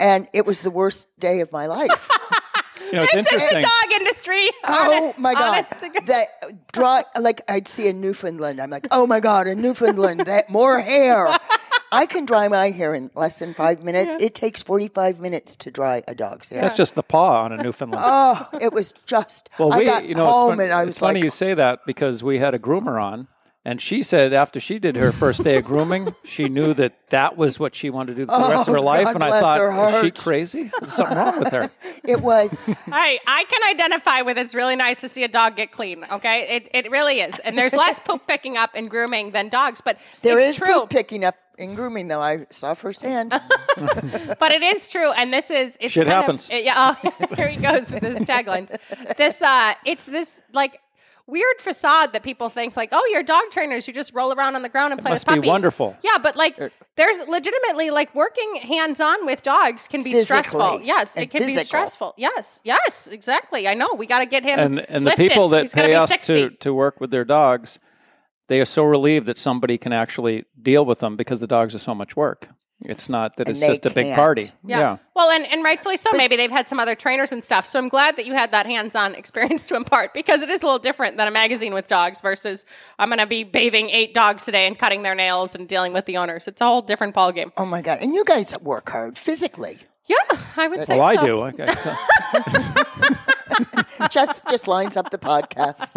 and 0.00 0.26
it 0.34 0.44
was 0.44 0.62
the 0.62 0.70
worst 0.72 1.06
day 1.20 1.40
of 1.40 1.52
my 1.52 1.66
life. 1.66 2.08
You 2.88 2.94
know, 2.94 3.02
it's 3.02 3.12
This 3.12 3.32
is 3.32 3.48
the 3.50 3.60
dog 3.60 3.92
industry. 4.00 4.48
Oh 4.66 4.96
Honest- 4.96 5.18
my 5.18 5.34
god! 5.34 5.66
God. 5.68 6.06
That 6.06 6.26
draw 6.72 7.02
like 7.20 7.42
I'd 7.46 7.68
see 7.68 7.86
a 7.88 7.92
Newfoundland. 7.92 8.62
I'm 8.62 8.70
like, 8.70 8.86
oh 8.90 9.06
my 9.06 9.20
god, 9.20 9.46
a 9.46 9.54
Newfoundland. 9.54 10.20
That 10.20 10.48
more 10.48 10.80
hair. 10.80 11.26
I 11.90 12.06
can 12.06 12.26
dry 12.26 12.48
my 12.48 12.70
hair 12.70 12.94
in 12.94 13.10
less 13.14 13.38
than 13.38 13.54
five 13.54 13.82
minutes. 13.82 14.16
It 14.20 14.34
takes 14.34 14.62
45 14.62 15.20
minutes 15.20 15.56
to 15.56 15.70
dry 15.70 16.02
a 16.06 16.14
dog's 16.14 16.50
hair. 16.50 16.62
That's 16.62 16.76
just 16.76 16.94
the 16.94 17.02
paw 17.02 17.44
on 17.44 17.52
a 17.52 17.62
Newfoundland. 17.62 18.04
Oh, 18.06 18.46
it 18.60 18.72
was 18.72 18.92
just. 19.06 19.48
Well, 19.58 19.72
I 19.72 19.78
we, 19.78 19.84
got 19.84 20.04
you 20.06 20.14
know, 20.14 20.26
home 20.26 20.52
it's, 20.52 20.56
fun- 20.58 20.60
and 20.66 20.72
I 20.72 20.80
was 20.80 20.88
it's 20.90 20.98
funny 20.98 21.20
you 21.22 21.30
say 21.30 21.54
that 21.54 21.80
because 21.86 22.22
we 22.22 22.38
had 22.38 22.54
a 22.54 22.58
groomer 22.58 23.02
on, 23.02 23.28
and 23.64 23.80
she 23.82 24.02
said 24.02 24.32
after 24.32 24.60
she 24.60 24.78
did 24.78 24.96
her 24.96 25.12
first 25.12 25.42
day 25.44 25.56
of 25.58 25.64
grooming, 25.64 26.14
she 26.24 26.48
knew 26.48 26.72
that 26.74 26.94
that 27.08 27.36
was 27.36 27.58
what 27.60 27.74
she 27.74 27.90
wanted 27.90 28.16
to 28.16 28.22
do 28.22 28.26
for 28.26 28.38
the 28.38 28.48
rest 28.50 28.68
of 28.68 28.74
her 28.74 28.78
Oh, 28.80 28.82
life. 28.82 29.04
God 29.04 29.14
and 29.16 29.24
I 29.24 29.40
thought, 29.40 29.94
is 29.94 30.04
she 30.04 30.10
crazy? 30.10 30.70
There's 30.80 30.92
something 30.92 31.16
wrong 31.18 31.38
with 31.40 31.52
her. 31.52 31.70
it 32.04 32.20
was. 32.22 32.60
I, 32.90 33.18
I 33.26 33.44
can 33.44 33.62
identify 33.68 34.22
with 34.22 34.38
it's 34.38 34.54
really 34.54 34.76
nice 34.76 35.00
to 35.02 35.08
see 35.08 35.24
a 35.24 35.28
dog 35.28 35.56
get 35.56 35.70
clean. 35.72 36.04
Okay, 36.10 36.56
it, 36.56 36.68
it 36.72 36.90
really 36.90 37.20
is, 37.20 37.38
and 37.40 37.58
there's 37.58 37.74
less 37.74 37.98
poop 37.98 38.26
picking 38.26 38.56
up 38.56 38.74
in 38.74 38.88
grooming 38.88 39.32
than 39.32 39.48
dogs, 39.48 39.80
but 39.82 39.98
There 40.22 40.38
it's 40.38 40.50
is 40.50 40.56
true. 40.56 40.72
poop 40.80 40.90
picking 40.90 41.24
up 41.24 41.34
in 41.58 41.74
grooming, 41.74 42.08
though. 42.08 42.20
I 42.20 42.46
saw 42.50 42.74
firsthand. 42.74 43.30
but 44.38 44.52
it 44.52 44.62
is 44.62 44.86
true, 44.86 45.10
and 45.12 45.32
this 45.32 45.50
is 45.50 45.76
it's 45.80 45.92
Shit 45.92 46.06
kind 46.06 46.18
of- 46.18 46.24
happens. 46.24 46.50
yeah, 46.52 46.94
oh, 47.04 47.26
here 47.36 47.48
he 47.48 47.60
goes 47.60 47.92
with 47.92 48.02
his 48.02 48.20
taglines. 48.20 48.76
This 49.16 49.42
uh, 49.42 49.74
it's 49.84 50.06
this 50.06 50.42
like 50.52 50.80
weird 51.26 51.58
facade 51.60 52.14
that 52.14 52.22
people 52.22 52.48
think 52.48 52.74
like, 52.76 52.88
oh, 52.92 53.08
you're 53.12 53.22
dog 53.22 53.42
trainers, 53.50 53.86
you 53.86 53.92
just 53.92 54.14
roll 54.14 54.32
around 54.32 54.56
on 54.56 54.62
the 54.62 54.68
ground 54.68 54.92
and 54.92 55.02
play 55.02 55.10
must 55.10 55.26
with 55.26 55.34
be 55.34 55.40
puppies. 55.40 55.50
wonderful. 55.50 55.94
Yeah, 56.02 56.16
but 56.22 56.36
like, 56.36 56.56
there's 56.96 57.18
legitimately 57.28 57.90
like 57.90 58.14
working 58.14 58.56
hands 58.56 58.98
on 58.98 59.26
with 59.26 59.42
dogs 59.42 59.86
can 59.88 60.02
be 60.02 60.14
stressful. 60.14 60.80
Yes, 60.82 61.16
it 61.16 61.22
and 61.22 61.30
can 61.30 61.42
be 61.42 61.54
stressful. 61.56 62.14
Yes, 62.16 62.62
yes, 62.64 63.08
exactly. 63.08 63.68
I 63.68 63.74
know. 63.74 63.90
We 63.94 64.06
got 64.06 64.20
to 64.20 64.26
get 64.26 64.42
him. 64.42 64.58
And 64.58 64.78
and 64.80 65.06
the 65.06 65.10
people 65.12 65.50
that 65.50 65.60
He's 65.62 65.74
gonna 65.74 65.88
pay 65.88 65.94
us 65.94 66.08
60. 66.08 66.32
to, 66.34 66.50
to 66.50 66.72
work 66.72 66.98
with 66.98 67.10
their 67.10 67.26
dogs, 67.26 67.78
they 68.48 68.60
are 68.60 68.64
so 68.66 68.82
relieved 68.84 69.26
that 69.26 69.38
somebody 69.38 69.78
can 69.78 69.92
actually 69.92 70.44
deal 70.60 70.84
with 70.84 70.98
them 70.98 71.16
because 71.16 71.40
the 71.40 71.46
dogs 71.46 71.74
are 71.74 71.78
so 71.78 71.94
much 71.94 72.16
work. 72.16 72.48
It's 72.82 73.08
not 73.08 73.34
that 73.38 73.48
And 73.48 73.56
it's 73.56 73.66
just 73.66 73.86
a 73.86 73.90
big 73.90 74.04
can't. 74.06 74.16
party. 74.16 74.50
Yeah. 74.64 74.98
Well, 75.16 75.30
and, 75.30 75.44
and 75.46 75.64
rightfully 75.64 75.96
so. 75.96 76.10
Maybe 76.16 76.36
they've 76.36 76.48
had 76.50 76.68
some 76.68 76.78
other 76.78 76.94
trainers 76.94 77.32
and 77.32 77.42
stuff. 77.42 77.66
So 77.66 77.76
I'm 77.76 77.88
glad 77.88 78.14
that 78.16 78.24
you 78.24 78.34
had 78.34 78.52
that 78.52 78.66
hands 78.66 78.94
on 78.94 79.14
experience 79.22 79.66
to 79.66 79.74
impart 79.74 80.14
because 80.14 80.42
it 80.42 80.48
is 80.48 80.62
a 80.62 80.66
little 80.66 80.78
different 80.78 81.16
than 81.16 81.26
a 81.26 81.30
magazine 81.32 81.74
with 81.74 81.88
dogs 81.88 82.20
versus 82.20 82.64
I'm 82.96 83.08
going 83.08 83.18
to 83.18 83.26
be 83.26 83.42
bathing 83.42 83.90
eight 83.90 84.14
dogs 84.14 84.44
today 84.44 84.64
and 84.68 84.78
cutting 84.78 85.02
their 85.02 85.16
nails 85.16 85.56
and 85.56 85.66
dealing 85.66 85.92
with 85.92 86.04
the 86.06 86.18
owners. 86.18 86.46
It's 86.46 86.60
a 86.60 86.66
whole 86.66 86.82
different 86.82 87.16
ballgame. 87.16 87.50
oh 87.56 87.64
my 87.66 87.82
god! 87.82 87.98
And 88.00 88.14
you 88.14 88.24
guys 88.24 88.54
work 88.60 88.88
hard 88.90 89.18
physically. 89.18 89.78
Yeah, 90.06 90.38
I 90.56 90.68
would 90.68 90.84
say 90.84 90.98
Oh, 90.98 91.02
I 91.02 91.16
so. 91.16 91.26
do. 91.26 91.40
I, 91.40 91.52
I, 91.58 92.77
Just 94.10 94.46
just 94.48 94.68
lines 94.68 94.96
up 94.96 95.10
the 95.10 95.18
podcasts. 95.18 95.96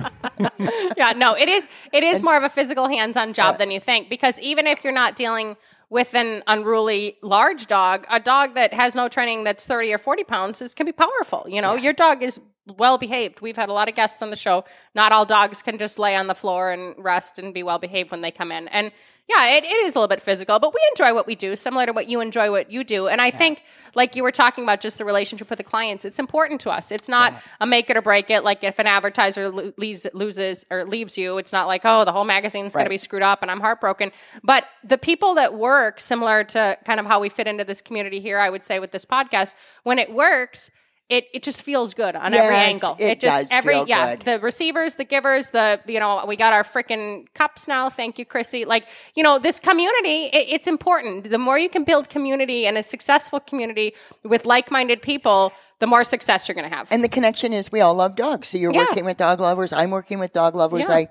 yeah, 0.98 1.14
no, 1.14 1.36
it 1.36 1.50
is 1.50 1.68
it 1.94 2.04
is 2.04 2.22
more 2.24 2.38
of 2.38 2.44
a 2.44 2.50
physical 2.50 2.88
hands-on 2.88 3.34
job 3.34 3.58
than 3.58 3.72
you 3.72 3.80
think 3.80 4.10
because 4.10 4.40
even 4.40 4.68
if 4.68 4.84
you're 4.84 4.94
not 4.94 5.16
dealing 5.16 5.56
with 5.90 6.16
an 6.16 6.42
unruly 6.48 7.18
large 7.22 7.68
dog, 7.68 8.06
a 8.10 8.20
dog 8.20 8.56
that 8.56 8.74
has 8.74 8.96
no 8.96 9.10
training 9.10 9.44
that's 9.44 9.68
30 9.68 9.94
or 9.94 9.98
40 9.98 10.24
pounds 10.24 10.62
is, 10.62 10.74
can 10.74 10.86
be 10.86 10.94
powerful. 10.94 11.46
You 11.48 11.62
know, 11.62 11.76
your 11.76 11.92
dog 11.92 12.24
is 12.24 12.40
well 12.78 12.98
behaved. 12.98 13.42
We've 13.42 13.56
had 13.56 13.70
a 13.70 13.74
lot 13.74 13.90
of 13.90 13.96
guests 13.96 14.22
on 14.22 14.30
the 14.30 14.36
show. 14.36 14.66
Not 14.96 15.12
all 15.12 15.26
dogs 15.26 15.62
can 15.62 15.78
just 15.78 16.00
lay 16.00 16.16
on 16.16 16.28
the 16.28 16.36
floor 16.36 16.72
and 16.72 16.96
rest 16.98 17.40
and 17.40 17.54
be 17.54 17.64
well 17.64 17.80
behaved 17.80 18.12
when 18.12 18.22
they 18.22 18.32
come 18.32 18.52
in. 18.52 18.68
And 18.70 18.92
yeah, 19.30 19.56
it, 19.56 19.64
it 19.64 19.86
is 19.86 19.96
a 19.96 20.00
little 20.00 20.10
bit 20.10 20.22
physical, 20.22 20.60
but 20.60 20.74
we 20.74 20.80
enjoy 20.92 21.14
what 21.14 21.26
we 21.26 21.36
do, 21.36 21.56
similar 21.56 21.86
to 21.86 21.94
what 21.94 22.10
you 22.10 22.20
enjoy 22.20 22.52
what 22.52 22.72
you 22.72 22.84
do. 22.84 23.08
And 23.08 23.22
I 23.22 23.32
think, 23.32 23.64
like 23.96 24.16
you 24.16 24.24
were 24.24 24.32
talking 24.32 24.64
about, 24.64 24.82
just 24.82 24.98
the 24.98 25.06
relationship 25.06 25.50
with 25.50 25.58
the 25.58 25.64
clients, 25.64 26.04
it's 26.04 26.20
important 26.20 26.60
to 26.62 26.70
us. 26.70 26.92
It's 26.92 27.08
not 27.08 27.34
a 27.62 27.68
make 27.68 27.90
it 27.90 27.96
or 27.96 28.02
break 28.02 28.30
it. 28.30 28.44
Like 28.44 28.64
if 28.64 28.78
an 28.80 28.88
advertiser 28.88 29.50
lo- 29.50 29.72
leaves, 29.78 30.06
loses 30.14 30.66
or 30.70 30.86
leaves 30.86 31.18
you, 31.18 31.38
it's 31.38 31.54
not 31.54 31.68
like, 31.68 31.82
oh, 31.86 32.04
the 32.04 32.12
whole 32.12 32.26
magazine's 32.26 32.74
going 32.74 32.86
to 32.86 32.90
be 32.90 32.98
screwed 32.98 33.22
up 33.22 33.42
and 33.42 33.50
I'm 33.50 33.62
heartbroken. 33.62 34.12
But 34.44 34.66
the 34.84 34.98
people 34.98 35.36
that 35.36 35.54
work, 35.54 36.02
similar 36.02 36.44
to 36.46 36.78
kind 36.86 37.00
of 37.00 37.06
how 37.06 37.20
we 37.20 37.30
fit 37.30 37.48
into 37.48 37.64
this 37.64 37.82
community 37.82 38.20
here, 38.20 38.40
I 38.40 38.50
would 38.50 38.64
say 38.64 38.80
with 38.80 38.92
this 38.92 39.06
podcast, 39.06 39.54
when 39.84 40.00
it 40.00 40.12
works, 40.12 40.72
it, 41.12 41.28
it 41.34 41.44
just 41.44 41.62
feels 41.62 41.94
good 41.94 42.16
on 42.16 42.34
every 42.34 42.56
angle. 42.56 42.96
it 42.98 43.20
just 43.20 43.42
does 43.42 43.52
every 43.52 43.82
yeah, 43.82 44.16
good. 44.16 44.26
the 44.26 44.40
receivers, 44.40 44.96
the 44.96 45.04
givers, 45.04 45.50
the 45.50 45.80
you 45.86 46.00
know, 46.00 46.24
we 46.26 46.38
got 46.38 46.54
our 46.54 46.64
freaking 46.64 47.26
cups 47.34 47.68
now. 47.68 47.90
Thank 47.90 48.18
you, 48.18 48.26
Chrissy. 48.26 48.64
Like, 48.66 48.86
you 49.14 49.22
know, 49.22 49.38
this 49.38 49.60
community, 49.60 50.26
it, 50.38 50.46
it's 50.50 50.68
important. 50.68 51.30
The 51.30 51.38
more 51.38 51.60
you 51.60 51.70
can 51.70 51.84
build 51.84 52.10
community 52.10 52.66
and 52.66 52.78
a 52.78 52.84
successful 52.84 53.42
community 53.42 53.94
with 54.24 54.46
like-minded 54.46 55.02
people, 55.02 55.52
the 55.80 55.88
more 55.88 56.04
success 56.06 56.48
you're 56.48 56.56
going 56.56 56.70
to 56.70 56.74
have. 56.74 56.88
And 56.92 57.04
the 57.04 57.10
connection 57.10 57.52
is 57.52 57.72
we 57.72 57.82
all 57.82 57.96
love 57.96 58.16
dogs. 58.16 58.48
So 58.48 58.58
you're 58.58 58.72
Yeah. 58.72 58.86
working 58.90 59.04
with 59.04 59.18
dog 59.18 59.42
lovers. 59.42 59.74
I'm 59.74 59.92
working 59.92 60.18
with 60.20 60.32
dog 60.32 60.56
lovers. 60.56 60.88
Yeah. 60.88 60.96
I, 60.96 61.08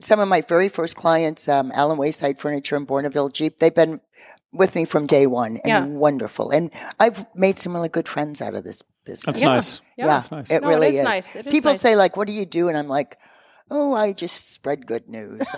some 0.00 0.18
of 0.18 0.26
my 0.28 0.40
very 0.40 0.68
first 0.68 0.96
clients, 0.96 1.48
um, 1.48 1.70
Allen 1.74 1.98
Wayside 1.98 2.38
Furniture 2.38 2.74
and 2.74 2.88
Bournival 2.88 3.32
Jeep, 3.32 3.60
they've 3.60 3.74
been 3.74 4.00
with 4.52 4.74
me 4.74 4.84
from 4.84 5.06
day 5.06 5.26
one 5.26 5.58
and 5.64 5.66
Yeah. 5.66 5.84
wonderful. 5.84 6.50
And 6.50 6.70
I've 6.98 7.24
made 7.36 7.58
some 7.58 7.74
really 7.74 7.88
good 7.88 8.08
friends 8.08 8.40
out 8.40 8.54
of 8.54 8.64
this 8.64 8.82
business. 9.04 9.40
That's 9.40 9.40
nice. 9.42 9.80
Yeah. 9.96 10.04
Yeah, 10.06 10.06
That's 10.14 10.30
nice. 10.30 10.50
it 10.50 10.62
No, 10.62 10.68
really 10.68 10.86
it 10.88 10.94
is 10.94 10.98
is. 11.00 11.04
nice. 11.04 11.36
It 11.36 11.46
is 11.46 11.52
People 11.52 11.72
nice. 11.72 11.80
say 11.80 11.94
like, 11.96 12.16
"What 12.16 12.26
do 12.26 12.32
you 12.32 12.46
do?" 12.46 12.68
And 12.68 12.76
I'm 12.76 12.88
like, 12.88 13.16
"Oh, 13.70 13.94
I 13.94 14.12
just 14.12 14.50
spread 14.52 14.86
good 14.86 15.08
news. 15.08 15.50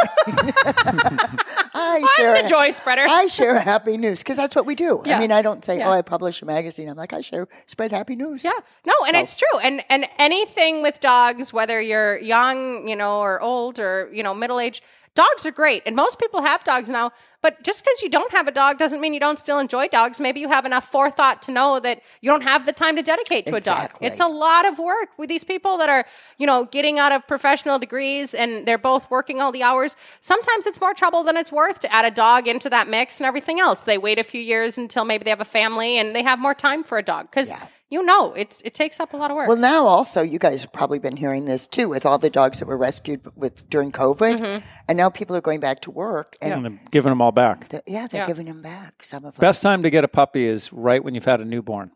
I 1.79 2.07
share 2.17 2.35
I'm 2.37 2.43
the 2.43 2.49
joy 2.49 2.71
spreader. 2.71 3.03
I 3.09 3.27
share 3.29 3.59
happy 3.61 3.97
news 3.97 4.21
because 4.23 4.37
that's 4.37 4.55
what 4.57 4.67
we 4.67 4.75
do. 4.75 5.03
Yeah. 5.05 5.17
I 5.17 5.21
mean, 5.21 5.33
I 5.33 5.43
don't 5.43 5.65
say, 5.65 5.79
Yeah. 5.79 5.89
"Oh, 5.89 5.93
I 5.93 6.03
publish 6.03 6.43
a 6.43 6.47
magazine." 6.47 6.89
I'm 6.89 6.97
like, 6.97 7.13
I 7.13 7.21
share 7.21 7.49
spread 7.67 7.93
happy 7.93 8.17
news. 8.17 8.45
Yeah, 8.45 8.51
no, 8.85 8.93
and 9.07 9.15
So- 9.15 9.21
it's 9.21 9.37
true. 9.37 9.59
And 9.63 9.83
and 9.89 10.07
anything 10.19 10.83
with 10.83 11.01
dogs, 11.01 11.53
whether 11.53 11.81
you're 11.81 12.19
young, 12.19 12.89
you 12.89 12.97
know, 12.97 13.21
or 13.21 13.41
old, 13.41 13.79
or 13.79 14.09
you 14.13 14.23
know, 14.23 14.35
middle 14.35 14.61
aged, 14.61 14.83
dogs 15.16 15.44
are 15.44 15.50
great. 15.50 15.83
And 15.87 15.96
most 15.96 16.20
people 16.20 16.42
have 16.42 16.62
dogs 16.62 16.88
now. 16.88 17.11
But 17.42 17.62
just 17.62 17.85
because 17.85 18.02
you 18.02 18.09
don't 18.09 18.33
have 18.33 18.48
a 18.48 18.50
dog 18.50 18.79
doesn't 18.79 19.00
mean 19.00 19.14
you 19.14 19.20
don't 19.20 19.38
still 19.38 19.59
enjoy 19.59 19.88
dogs. 19.88 20.20
Maybe 20.20 20.40
you 20.40 20.48
have 20.48 20.64
enough 20.64 20.90
forethought 20.90 21.42
to 21.42 21.52
know 21.52 21.79
that 21.81 22.02
you 22.20 22.31
don't 22.31 22.42
have 22.42 22.66
the 22.66 22.72
time 22.72 22.96
to 22.96 23.02
dedicate 23.02 23.46
to 23.46 23.57
a 23.57 23.61
dog. 23.61 23.90
It's 24.00 24.20
a 24.20 24.26
lot 24.26 24.66
of 24.66 24.79
work 24.79 25.11
with 25.16 25.29
these 25.29 25.44
people 25.44 25.79
that 25.79 25.88
are, 25.88 26.07
you 26.38 26.46
know, 26.46 26.64
getting 26.64 26.98
out 26.98 27.12
of 27.12 27.26
professional 27.26 27.79
degrees 27.79 28.35
and 28.35 28.66
they're 28.66 28.79
both 28.79 29.09
working 29.11 29.40
all 29.40 29.52
the 29.52 29.62
hours. 29.62 29.96
Sometimes 30.20 30.66
it's 30.66 30.81
more 30.81 30.92
trouble 30.92 31.22
than 31.22 31.37
it's 31.37 31.52
worth 31.52 31.81
to 31.81 31.92
add 31.92 32.05
a 32.05 32.11
dog 32.11 32.48
into 32.48 32.68
that 32.70 32.88
mix 32.88 33.20
and 33.20 33.26
everything 33.26 33.61
else. 33.61 33.83
They 33.83 33.98
wait 33.98 34.18
a 34.18 34.24
few 34.24 34.40
years 34.40 34.76
until 34.76 35.05
maybe 35.05 35.24
they 35.24 35.31
have 35.31 35.40
a 35.40 35.44
family 35.44 35.98
and 35.98 36.16
they 36.16 36.24
have 36.24 36.38
more 36.38 36.55
time 36.55 36.83
for 36.83 36.98
a 36.98 37.02
dog 37.02 37.31
because 37.31 37.52
you 37.88 38.03
know 38.05 38.33
it 38.35 38.61
it 38.64 38.75
takes 38.75 38.99
up 39.01 39.12
a 39.12 39.16
lot 39.16 39.31
of 39.31 39.37
work. 39.37 39.49
Well, 39.49 39.57
now 39.57 39.85
also 39.87 40.22
you 40.22 40.38
guys 40.38 40.62
have 40.62 40.72
probably 40.72 40.99
been 40.99 41.16
hearing 41.16 41.44
this 41.44 41.66
too 41.68 41.88
with 41.88 42.05
all 42.05 42.18
the 42.18 42.31
dogs 42.31 42.59
that 42.59 42.66
were 42.66 42.77
rescued 42.77 43.20
with 43.37 43.68
during 43.70 43.92
COVID, 43.92 44.38
Mm-hmm. 44.38 44.66
and 44.88 44.99
now 44.99 45.09
people 45.11 45.37
are 45.37 45.40
going 45.40 45.61
back 45.61 45.81
to 45.83 45.90
work, 45.90 46.37
and 46.42 46.53
And 46.53 46.66
I'm 46.66 46.81
giving 46.90 47.11
them 47.11 47.20
all 47.22 47.33
back. 47.33 47.68
th- 47.68 47.83
yeah, 47.87 48.07
they're 48.11 48.22
Yeah. 48.22 48.27
giving 48.27 48.46
them 48.46 48.62
back. 48.62 49.03
Some 49.05 49.25
of 49.25 49.35
them. 49.35 49.40
Best 49.40 49.62
time 49.62 49.83
to 49.85 49.90
get 49.90 50.05
a 50.05 50.09
puppy 50.09 50.46
is 50.46 50.72
right 50.72 51.03
when 51.03 51.14
you've 51.14 51.25
had 51.25 51.40
a 51.40 51.44
newborn. 51.44 51.90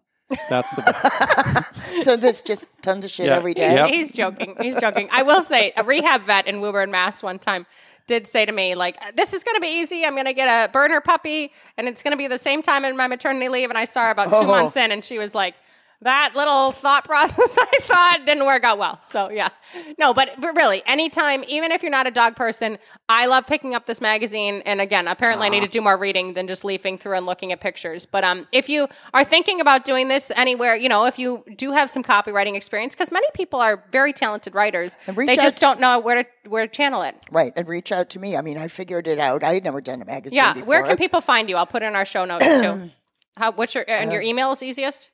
That's 0.49 0.73
the 0.77 0.83
best. 0.83 2.05
so 2.05 2.17
there's 2.17 2.41
just 2.41 2.69
tons 2.83 3.05
of 3.05 3.11
shit 3.11 3.27
Yeah. 3.27 3.37
every 3.37 3.53
day. 3.53 3.75
Yep. 3.75 3.89
He's 3.91 4.13
joking. 4.13 4.55
He's 4.61 4.77
joking. 4.77 5.09
I 5.11 5.23
will 5.25 5.43
say, 5.43 5.73
a 5.77 5.83
rehab 5.83 6.23
vet 6.23 6.47
in 6.47 6.61
Woburn, 6.61 6.93
Mass, 6.93 7.21
one 7.21 7.41
time 7.41 7.67
did 8.07 8.29
say 8.29 8.47
to 8.47 8.53
me, 8.53 8.77
like, 8.77 8.97
"This 9.17 9.33
is 9.35 9.43
going 9.43 9.57
to 9.57 9.61
be 9.61 9.79
easy. 9.81 10.05
I'm 10.05 10.15
going 10.15 10.27
to 10.27 10.33
get 10.33 10.47
a 10.47 10.71
burner 10.71 11.01
puppy, 11.01 11.51
and 11.77 11.89
it's 11.89 12.03
going 12.05 12.13
to 12.13 12.17
be 12.17 12.29
the 12.29 12.39
same 12.39 12.63
time 12.63 12.85
in 12.85 12.97
my 12.97 13.09
maternity 13.09 13.49
leave." 13.49 13.71
And 13.71 13.79
I 13.79 13.85
saw 13.87 14.05
her 14.05 14.11
about 14.11 14.29
two 14.29 14.37
Oh. 14.37 14.45
months 14.47 14.77
in, 14.77 14.93
and 14.93 15.05
she 15.05 15.19
was 15.19 15.35
like. 15.35 15.55
That 16.03 16.33
little 16.35 16.73
thought 16.73 17.05
process 17.11 17.59
I 17.61 17.79
thought 17.83 18.23
didn't 18.25 18.47
work 18.47 18.65
out 18.65 18.79
well. 18.79 19.01
So 19.03 19.31
yeah, 19.31 19.51
no, 19.99 20.15
but, 20.15 20.41
but 20.41 20.57
really, 20.57 20.83
anytime, 20.87 21.45
even 21.47 21.73
if 21.73 21.83
you're 21.83 21.91
not 21.91 22.07
a 22.07 22.11
dog 22.11 22.37
person, 22.37 22.79
I 23.09 23.27
love 23.27 23.47
picking 23.47 23.75
up 23.75 23.87
this 23.87 24.01
magazine. 24.01 24.63
And 24.65 24.81
again, 24.81 25.07
apparently, 25.09 25.47
I 25.47 25.51
need 25.51 25.63
to 25.63 25.69
do 25.69 25.81
more 25.81 25.97
reading 25.97 26.35
than 26.35 26.47
just 26.47 26.65
leafing 26.65 26.97
through 26.97 27.17
and 27.17 27.27
looking 27.27 27.53
at 27.53 27.61
pictures. 27.61 28.07
But 28.07 28.25
um, 28.25 28.49
if 28.51 28.69
you 28.69 28.89
are 29.13 29.25
thinking 29.25 29.61
about 29.61 29.85
doing 29.85 30.09
this 30.09 30.31
anywhere, 30.35 30.75
you 30.75 30.89
know, 30.89 31.05
if 31.05 31.19
you 31.19 31.45
do 31.57 31.73
have 31.73 31.91
some 31.91 32.03
copywriting 32.03 32.57
experience, 32.57 32.95
because 32.95 33.13
many 33.13 33.27
people 33.35 33.61
are 33.61 33.85
very 33.93 34.13
talented 34.13 34.55
writers, 34.55 34.97
they 35.07 35.37
just 35.37 35.61
don't 35.61 35.81
know 35.81 35.99
where 35.99 36.23
to 36.23 36.49
where 36.49 36.67
to 36.67 36.73
channel 36.73 37.03
it. 37.03 37.15
Right, 37.31 37.53
and 37.57 37.69
reach 37.69 37.93
out 37.93 38.11
to 38.11 38.19
me. 38.19 38.37
I 38.37 38.43
mean, 38.43 38.57
I 38.57 38.69
figured 38.69 39.07
it 39.07 39.19
out. 39.19 39.45
I 39.45 39.55
had 39.55 39.65
never 39.65 39.81
done 39.81 40.01
a 40.01 40.07
magazine. 40.07 40.37
Yeah, 40.37 40.55
before. 40.55 40.67
where 40.69 40.87
can 40.87 40.97
people 40.97 41.21
find 41.21 41.51
you? 41.51 41.57
I'll 41.57 41.67
put 41.67 41.83
it 41.83 41.87
in 41.87 41.95
our 41.95 42.07
show 42.07 42.25
notes 42.25 42.61
too. 42.61 42.91
How? 43.37 43.53
What's 43.53 43.75
your 43.75 43.85
and 43.87 44.13
your 44.13 44.23
email 44.23 44.53
is 44.53 44.63
easiest? 44.63 45.11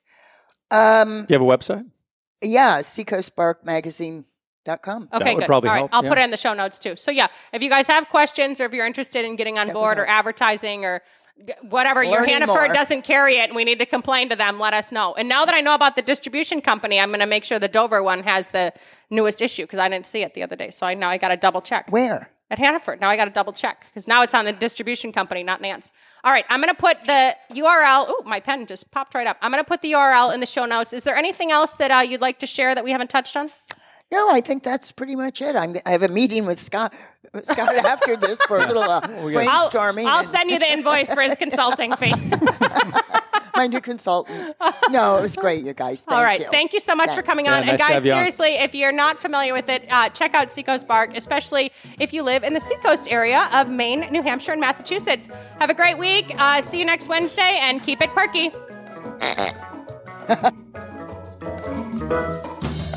Um, 0.70 1.24
Do 1.26 1.34
you 1.34 1.38
have 1.38 1.42
a 1.42 1.44
website? 1.58 1.84
yeah, 2.42 2.80
seacoastbarkmagazine.com. 2.80 5.08
Okay, 5.12 5.34
would 5.34 5.40
good. 5.40 5.46
probably 5.46 5.68
All 5.68 5.74
right, 5.74 5.78
help, 5.80 5.94
I'll 5.94 6.02
put 6.02 6.18
it 6.18 6.24
in 6.24 6.30
the 6.30 6.36
show 6.36 6.54
notes 6.54 6.78
too. 6.78 6.96
So 6.96 7.10
yeah, 7.10 7.28
if 7.52 7.62
you 7.62 7.70
guys 7.70 7.86
have 7.88 8.08
questions 8.08 8.60
or 8.60 8.64
if 8.66 8.72
you're 8.72 8.86
interested 8.86 9.24
in 9.24 9.36
getting 9.36 9.58
on 9.58 9.72
board 9.72 9.98
or 9.98 10.06
advertising 10.06 10.84
or 10.84 11.02
g- 11.46 11.52
whatever, 11.62 12.02
your 12.02 12.20
Learning 12.20 12.34
Hannaford 12.34 12.68
more. 12.68 12.74
doesn't 12.74 13.02
carry 13.02 13.36
it 13.36 13.48
and 13.48 13.56
we 13.56 13.64
need 13.64 13.78
to 13.78 13.86
complain 13.86 14.28
to 14.30 14.36
them, 14.36 14.58
let 14.58 14.74
us 14.74 14.90
know. 14.90 15.14
And 15.14 15.28
now 15.28 15.44
that 15.44 15.54
I 15.54 15.60
know 15.60 15.74
about 15.74 15.96
the 15.96 16.02
distribution 16.02 16.60
company, 16.60 16.98
I'm 17.00 17.10
going 17.10 17.20
to 17.20 17.26
make 17.26 17.44
sure 17.44 17.58
the 17.58 17.68
Dover 17.68 18.02
one 18.02 18.22
has 18.24 18.50
the 18.50 18.72
newest 19.08 19.40
issue 19.40 19.62
because 19.62 19.78
I 19.78 19.88
didn't 19.88 20.06
see 20.06 20.22
it 20.22 20.34
the 20.34 20.42
other 20.42 20.56
day. 20.56 20.70
So 20.70 20.86
I 20.86 20.94
now 20.94 21.10
I 21.10 21.18
got 21.18 21.28
to 21.28 21.36
double 21.36 21.62
check. 21.62 21.90
Where? 21.92 22.30
At 22.48 22.60
Hannaford. 22.60 23.00
Now 23.00 23.08
I 23.08 23.16
got 23.16 23.24
to 23.24 23.32
double 23.32 23.52
check 23.52 23.86
because 23.88 24.06
now 24.06 24.22
it's 24.22 24.32
on 24.32 24.44
the 24.44 24.52
distribution 24.52 25.10
company, 25.10 25.42
not 25.42 25.60
Nance. 25.60 25.92
All 26.22 26.30
right, 26.30 26.44
I'm 26.48 26.60
going 26.60 26.72
to 26.72 26.80
put 26.80 27.00
the 27.00 27.34
URL. 27.50 28.06
Oh, 28.08 28.22
my 28.24 28.38
pen 28.38 28.66
just 28.66 28.92
popped 28.92 29.14
right 29.14 29.26
up. 29.26 29.36
I'm 29.42 29.50
going 29.50 29.62
to 29.62 29.68
put 29.68 29.82
the 29.82 29.92
URL 29.92 30.32
in 30.32 30.38
the 30.38 30.46
show 30.46 30.64
notes. 30.64 30.92
Is 30.92 31.02
there 31.02 31.16
anything 31.16 31.50
else 31.50 31.72
that 31.74 31.90
uh, 31.90 32.02
you'd 32.02 32.20
like 32.20 32.38
to 32.38 32.46
share 32.46 32.72
that 32.76 32.84
we 32.84 32.92
haven't 32.92 33.10
touched 33.10 33.36
on? 33.36 33.50
No, 34.12 34.30
I 34.32 34.40
think 34.40 34.62
that's 34.62 34.92
pretty 34.92 35.16
much 35.16 35.42
it. 35.42 35.56
I'm, 35.56 35.76
I 35.84 35.90
have 35.90 36.04
a 36.04 36.08
meeting 36.08 36.46
with 36.46 36.60
Scott 36.60 36.94
Scott 37.42 37.74
after 37.84 38.16
this 38.16 38.42
for 38.44 38.58
a 38.58 38.66
little 38.66 38.82
uh, 38.82 39.00
I'll, 39.02 39.28
brainstorming. 39.28 40.06
I'll 40.06 40.20
and 40.20 40.28
send 40.28 40.50
you 40.50 40.58
the 40.58 40.70
invoice 40.70 41.12
for 41.12 41.22
his 41.22 41.34
consulting 41.36 41.92
fee. 41.92 42.14
my 43.56 43.66
new 43.66 43.80
consultant. 43.80 44.54
No, 44.90 45.18
it 45.18 45.22
was 45.22 45.34
great, 45.36 45.64
you 45.64 45.72
guys. 45.74 46.02
Thank 46.04 46.16
All 46.18 46.22
right. 46.24 46.40
you. 46.40 46.46
Thank 46.50 46.72
you 46.72 46.80
so 46.80 46.94
much 46.94 47.08
for 47.08 47.16
Thanks. 47.16 47.28
coming 47.28 47.44
Yeah, 47.46 47.54
on. 47.56 47.58
and 47.68 47.78
nice 47.78 47.78
to 47.80 47.84
guys, 47.94 48.04
have 48.04 48.12
on. 48.12 48.18
seriously, 48.18 48.50
if 48.54 48.74
you're 48.74 48.92
not 48.92 49.18
familiar 49.18 49.52
with 49.52 49.68
it, 49.68 49.84
uh, 49.90 50.08
check 50.10 50.34
out 50.34 50.50
Seacoast 50.50 50.86
Bark, 50.86 51.16
especially 51.16 51.72
if 51.98 52.12
you 52.12 52.22
live 52.22 52.44
in 52.44 52.54
the 52.54 52.60
Seacoast 52.60 53.10
area 53.10 53.48
of 53.52 53.68
Maine, 53.70 54.06
New 54.10 54.22
Hampshire, 54.22 54.52
and 54.52 54.60
Massachusetts. 54.60 55.28
Have 55.58 55.70
a 55.70 55.74
great 55.74 55.98
week. 55.98 56.34
Uh, 56.38 56.60
see 56.62 56.78
you 56.78 56.84
next 56.84 57.08
Wednesday 57.08 57.58
and 57.62 57.82
keep 57.82 58.00
it 58.00 58.10
quirky. 58.10 58.50